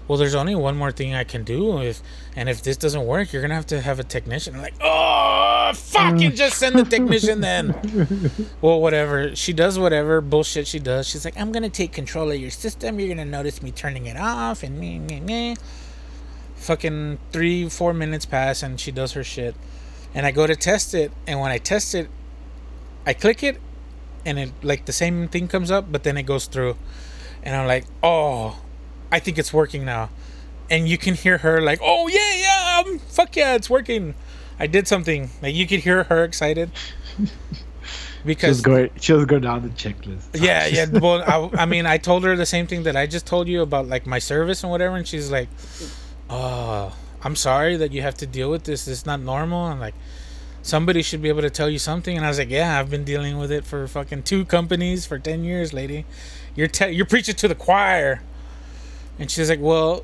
[0.07, 1.81] well, there's only one more thing I can do.
[1.81, 2.01] If
[2.35, 4.55] and if this doesn't work, you're gonna have to have a technician.
[4.55, 7.73] I'm like, oh, fucking just send the technician then.
[8.61, 9.35] well, whatever.
[9.35, 11.07] She does whatever bullshit she does.
[11.07, 12.99] She's like, I'm gonna take control of your system.
[12.99, 15.55] You're gonna notice me turning it off and me, me, me.
[16.55, 19.55] Fucking three, four minutes pass and she does her shit.
[20.13, 22.09] And I go to test it, and when I test it,
[23.05, 23.59] I click it,
[24.25, 26.75] and it like the same thing comes up, but then it goes through,
[27.43, 28.57] and I'm like, oh
[29.11, 30.09] I think it's working now.
[30.69, 34.15] And you can hear her like, oh yeah, yeah, um, fuck yeah, it's working.
[34.59, 35.29] I did something.
[35.41, 36.71] Like you could hear her excited.
[38.25, 40.25] Because she'll go, she'll go down the checklist.
[40.33, 40.85] Yeah, yeah.
[40.91, 41.23] Well,
[41.55, 43.87] I, I mean, I told her the same thing that I just told you about
[43.87, 45.47] like my service and whatever, and she's like,
[46.29, 46.93] "Oh,
[47.23, 48.85] I'm sorry that you have to deal with this.
[48.87, 49.95] It's not normal." And like,
[50.61, 52.17] somebody should be able to tell you something.
[52.17, 55.17] And I was like, "Yeah, I've been dealing with it for fucking two companies for
[55.19, 56.03] ten years, lady.
[56.53, 58.23] You're te- you're preaching to the choir."
[59.19, 60.03] And she's like, well,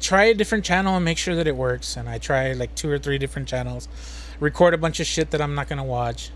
[0.00, 1.96] try a different channel and make sure that it works.
[1.96, 3.88] And I try like two or three different channels,
[4.40, 6.30] record a bunch of shit that I'm not gonna watch.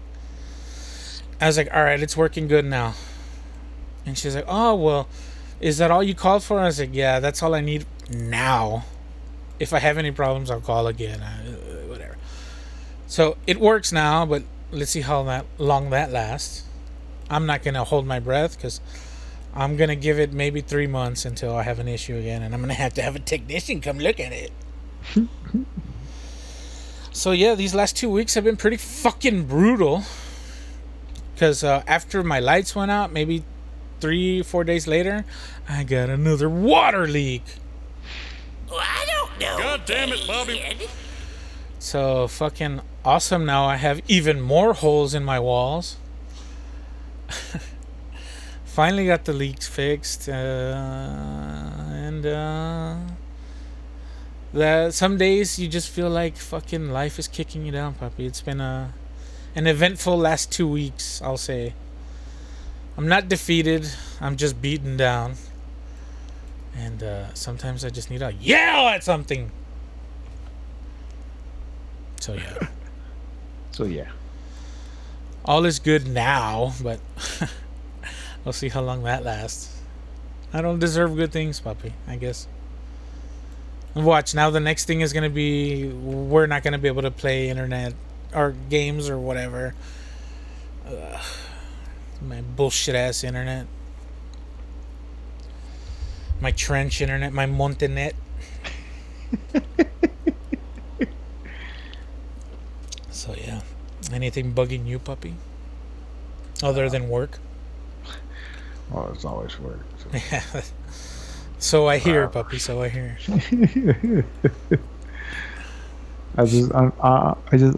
[1.41, 2.95] I was like, all right, it's working good now.
[4.05, 5.09] And she's like, oh well,
[5.61, 6.59] is that all you called for?
[6.61, 8.85] I was like, yeah, that's all I need now.
[9.59, 11.21] If I have any problems, I'll call again.
[11.21, 12.17] I, uh, whatever.
[13.07, 16.65] So it works now, but let's see how that long that lasts.
[17.31, 18.81] I'm not gonna hold my breath because
[19.59, 22.61] I'm gonna give it maybe three months until I have an issue again, and I'm
[22.61, 24.53] gonna have to have a technician come look at it.
[27.13, 30.05] so yeah, these last two weeks have been pretty fucking brutal.
[31.35, 33.43] Because uh, after my lights went out, maybe
[34.01, 35.25] three, four days later,
[35.69, 37.43] I got another water leak.
[38.71, 39.59] I don't know.
[39.59, 40.63] God damn it, Bobby.
[41.81, 43.45] So fucking awesome.
[43.45, 45.97] Now I have even more holes in my walls.
[48.79, 52.95] Finally got the leaks fixed, uh, and uh,
[54.53, 58.21] that some days you just feel like fucking life is kicking you down, Papi.
[58.21, 58.95] It's been a
[59.57, 61.75] an eventful last two weeks, I'll say.
[62.97, 63.91] I'm not defeated.
[64.21, 65.35] I'm just beaten down,
[66.77, 69.51] and uh, sometimes I just need to yell at something.
[72.21, 72.69] So yeah.
[73.73, 74.11] So yeah.
[75.45, 77.01] all is good now, but
[78.45, 79.81] we'll see how long that lasts.
[80.53, 81.93] I don't deserve good things, Papi.
[82.07, 82.47] I guess.
[83.95, 84.51] Watch now.
[84.51, 87.95] The next thing is gonna be we're not gonna be able to play internet
[88.35, 89.75] or games or whatever.
[90.87, 91.21] Ugh,
[92.23, 93.67] my bullshit ass internet.
[96.41, 98.13] My trench internet, my Montenet.
[103.11, 103.63] so yeah,
[104.13, 105.35] anything bugging you, Papi?
[106.63, 107.41] Other uh, than work?
[108.93, 109.81] Oh, it's always work.
[109.99, 110.61] So.
[111.59, 112.59] so I hear, uh, Papi.
[112.59, 113.19] So I hear.
[116.37, 117.77] I just I, I, I just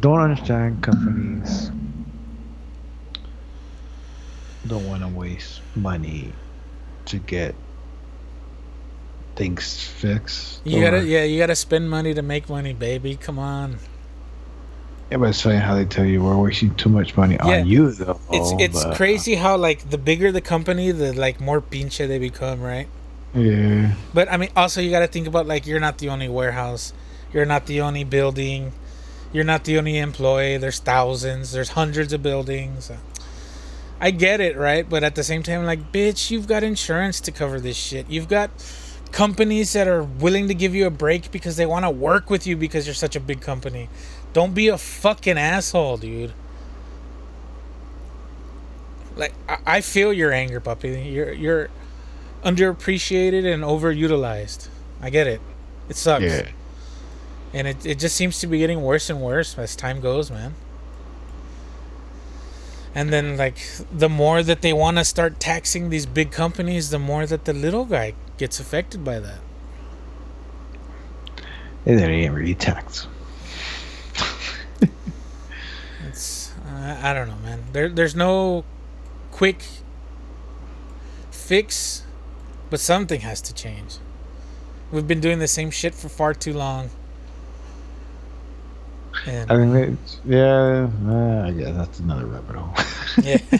[0.00, 1.70] don't understand companies
[4.68, 6.32] don't want to waste money
[7.06, 7.54] to get
[9.34, 10.60] things fixed.
[10.64, 13.16] You gotta, yeah, you gotta spend money to make money, baby.
[13.16, 13.78] Come on.
[15.10, 17.60] Yeah, but it's funny how they tell you we're wasting too much money Yeah.
[17.60, 18.20] on you, though.
[18.30, 22.06] It's it's but- uh, crazy how like the bigger the company, the like more pinche
[22.06, 22.88] they become, right?
[23.34, 26.28] Yeah, But I mean, also you got to think about like you're not the only
[26.28, 26.92] warehouse,
[27.32, 28.72] you're not the only building,
[29.32, 30.56] you're not the only employee.
[30.56, 32.90] There's thousands, there's hundreds of buildings.
[34.00, 34.88] I get it, right?
[34.88, 38.08] But at the same time, like, bitch, you've got insurance to cover this shit.
[38.08, 38.50] You've got
[39.10, 42.46] companies that are willing to give you a break because they want to work with
[42.46, 43.88] you because you're such a big company.
[44.32, 46.32] Don't be a fucking asshole, dude.
[49.16, 51.12] Like I, I feel your anger, Papi.
[51.12, 51.70] You're you're
[52.44, 54.68] underappreciated and overutilized.
[55.00, 55.40] I get it.
[55.88, 56.24] It sucks.
[56.24, 56.48] yeah.
[57.52, 60.54] And it, it just seems to be getting worse and worse as time goes, man.
[62.94, 63.58] And then, like,
[63.92, 67.52] the more that they want to start taxing these big companies, the more that the
[67.52, 69.38] little guy gets affected by that.
[71.86, 73.06] And then it ain't really tax.
[76.98, 77.64] Uh, I don't know, man.
[77.72, 78.64] There, there's no
[79.30, 79.62] quick
[81.30, 82.02] fix,
[82.70, 83.96] but something has to change.
[84.90, 86.90] We've been doing the same shit for far too long.
[89.26, 92.74] And I mean, it's, yeah, uh, yeah, that's another rabbit hole.
[93.24, 93.38] yeah.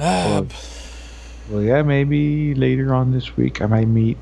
[0.00, 0.46] Ah, Well,
[1.48, 4.16] well, yeah, maybe later on this week I might meet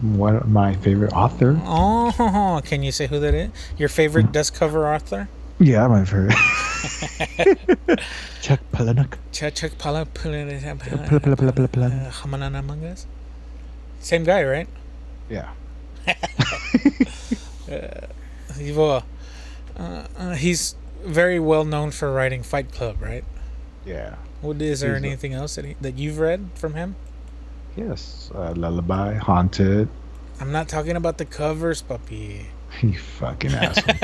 [0.00, 1.60] one of my favorite author.
[1.64, 3.50] Oh, can you say who that is?
[3.78, 5.28] Your favorite dust cover author?
[5.58, 6.34] Yeah, my favorite.
[8.42, 9.14] Chuck Palahniuk.
[9.32, 11.88] Chachak Pala Pala- Pala- Pala- Pala- Pala.
[12.12, 13.06] Hamanana Mangas?
[14.00, 14.68] Same guy, right?
[15.30, 15.48] Yeah.
[18.74, 19.04] Well,
[19.76, 23.24] uh, uh, he's very well known for writing Fight Club, right?
[23.84, 24.14] Yeah.
[24.42, 26.94] What is there He's a- anything else that he, that you've read from him?
[27.76, 28.30] Yes.
[28.34, 29.88] Uh, Lullaby, Haunted.
[30.40, 32.46] I'm not talking about the covers, Papi.
[32.82, 33.94] You fucking asshole.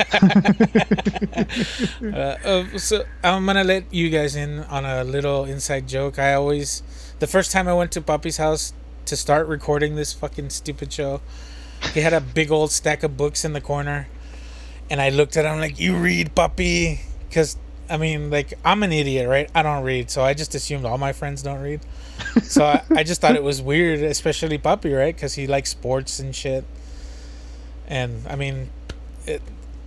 [2.13, 6.17] Uh, uh, so I'm gonna let you guys in on a little inside joke.
[6.17, 6.81] I always,
[7.19, 8.73] the first time I went to Papi's house
[9.05, 11.21] to start recording this fucking stupid show,
[11.93, 14.07] he had a big old stack of books in the corner,
[14.89, 17.57] and I looked at him like, "You read, Papi?" Because
[17.89, 19.49] I mean, like, I'm an idiot, right?
[19.53, 21.81] I don't read, so I just assumed all my friends don't read.
[22.43, 25.15] so I, I just thought it was weird, especially Papi, right?
[25.15, 26.65] Because he likes sports and shit.
[27.87, 28.69] And I mean,
[29.25, 29.41] it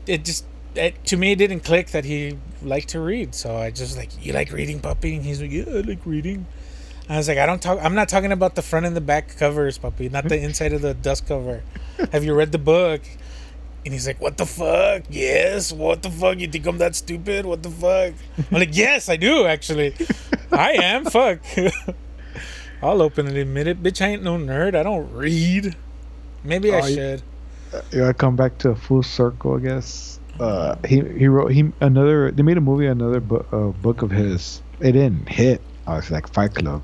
[0.06, 3.34] it just it, to me it didn't click that he liked to read.
[3.34, 5.16] So I just like, you like reading, Papi?
[5.16, 6.46] And he's like, yeah, I like reading.
[7.08, 7.78] I was like, I don't talk.
[7.82, 10.80] I'm not talking about the front and the back covers, Papi, not the inside of
[10.80, 11.62] the dust cover.
[12.12, 13.02] Have you read the book?
[13.84, 15.02] And he's like, what the fuck?
[15.10, 16.38] Yes, what the fuck?
[16.38, 17.44] You think I'm that stupid?
[17.44, 18.14] What the fuck?
[18.38, 19.94] I'm like, yes, I do actually.
[20.50, 21.04] I am.
[21.04, 21.40] Fuck.
[22.84, 24.04] I'll openly admit it, bitch.
[24.04, 24.74] I ain't no nerd.
[24.76, 25.74] I don't read.
[26.44, 27.22] Maybe I Oh, should.
[27.90, 30.20] you know, I come back to a full circle, I guess.
[30.38, 32.30] Uh, he he wrote he another.
[32.30, 34.60] They made a movie, another book, uh, book of his.
[34.80, 35.62] It didn't hit.
[35.86, 36.82] I was like Fight Club.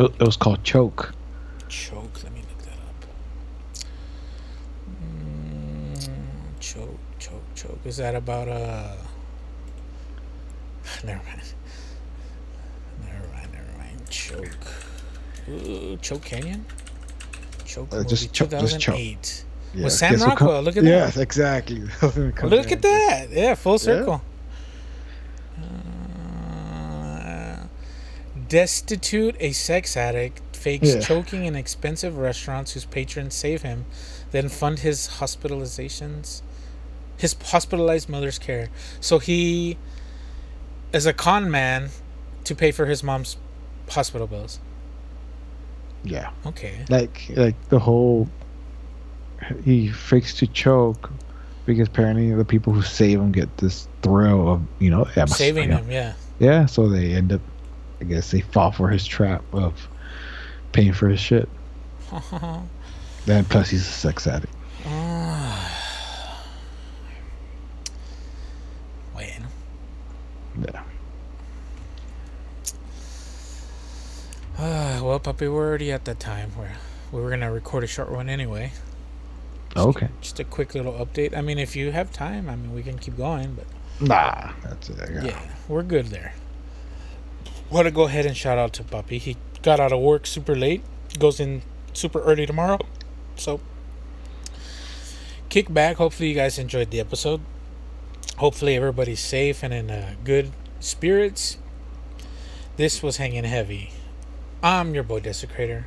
[0.00, 1.14] It, it was called Choke.
[1.68, 2.24] Choke.
[2.24, 3.04] Let me look that up.
[5.04, 7.78] Mm, choke, choke, choke.
[7.84, 8.96] Is that about uh?
[11.04, 11.54] Never mind.
[13.04, 13.52] Never mind.
[13.52, 14.01] Never mind.
[14.12, 14.66] Choke.
[15.48, 16.64] Ooh, choke Canyon.
[17.64, 18.94] Choke Uh, just Choke- just Choke.
[18.96, 19.44] 2008.
[19.74, 20.90] Yeah, With Sam Rockwell, look at that.
[20.90, 21.80] Yes, exactly.
[22.42, 23.28] Look at that.
[23.30, 24.20] Yeah, full circle.
[25.58, 27.56] Uh,
[28.48, 31.00] destitute, a sex addict fakes Yeah.
[31.00, 33.86] choking in expensive restaurants whose patrons save him,
[34.30, 36.42] then fund his hospitalizations,
[37.16, 38.68] his hospitalized mother's care.
[39.00, 39.78] So he
[40.92, 41.88] is a con man
[42.44, 43.36] to pay for his mom's
[43.94, 44.58] hospital bills.
[46.04, 46.84] Yeah, Okay.
[46.88, 48.28] like like the whole.
[49.64, 51.10] He fakes to choke
[51.66, 55.70] because apparently the people who save him get this thrill of you know must- Saving
[55.70, 56.14] him, yeah.
[56.38, 57.40] Yeah, so they end up.
[58.00, 59.88] I guess they fall for his trap of
[60.72, 61.48] paying for his shit.
[63.26, 64.52] Then plus he's a sex addict.
[69.12, 69.46] Bueno.
[70.60, 70.82] Yeah.
[74.58, 76.76] Uh, well, Papi, we're already at that time where
[77.12, 78.72] we were gonna record a short one anyway.
[79.76, 80.08] Okay.
[80.20, 81.36] Just a quick little update.
[81.36, 83.66] I mean, if you have time, I mean, we can keep going, but
[84.00, 84.98] Nah, that's it.
[84.98, 86.34] Got yeah, we're good there.
[87.70, 89.18] Want to go ahead and shout out to Papi.
[89.18, 90.82] He got out of work super late,
[91.18, 91.62] goes in
[91.92, 92.80] super early tomorrow,
[93.36, 93.60] so
[95.48, 95.96] kick back.
[95.96, 97.40] Hopefully, you guys enjoyed the episode.
[98.38, 100.50] Hopefully, everybody's safe and in uh, good
[100.80, 101.58] spirits.
[102.76, 103.92] This was hanging heavy.
[104.64, 105.86] I'm your boy Desecrator.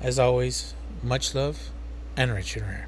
[0.00, 1.70] As always, much love
[2.16, 2.86] and rich and rare.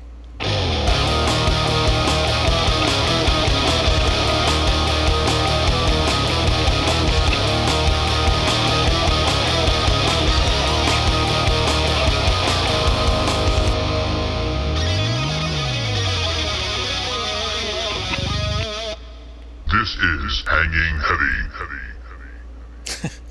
[19.73, 21.47] This is Hanging Heavy.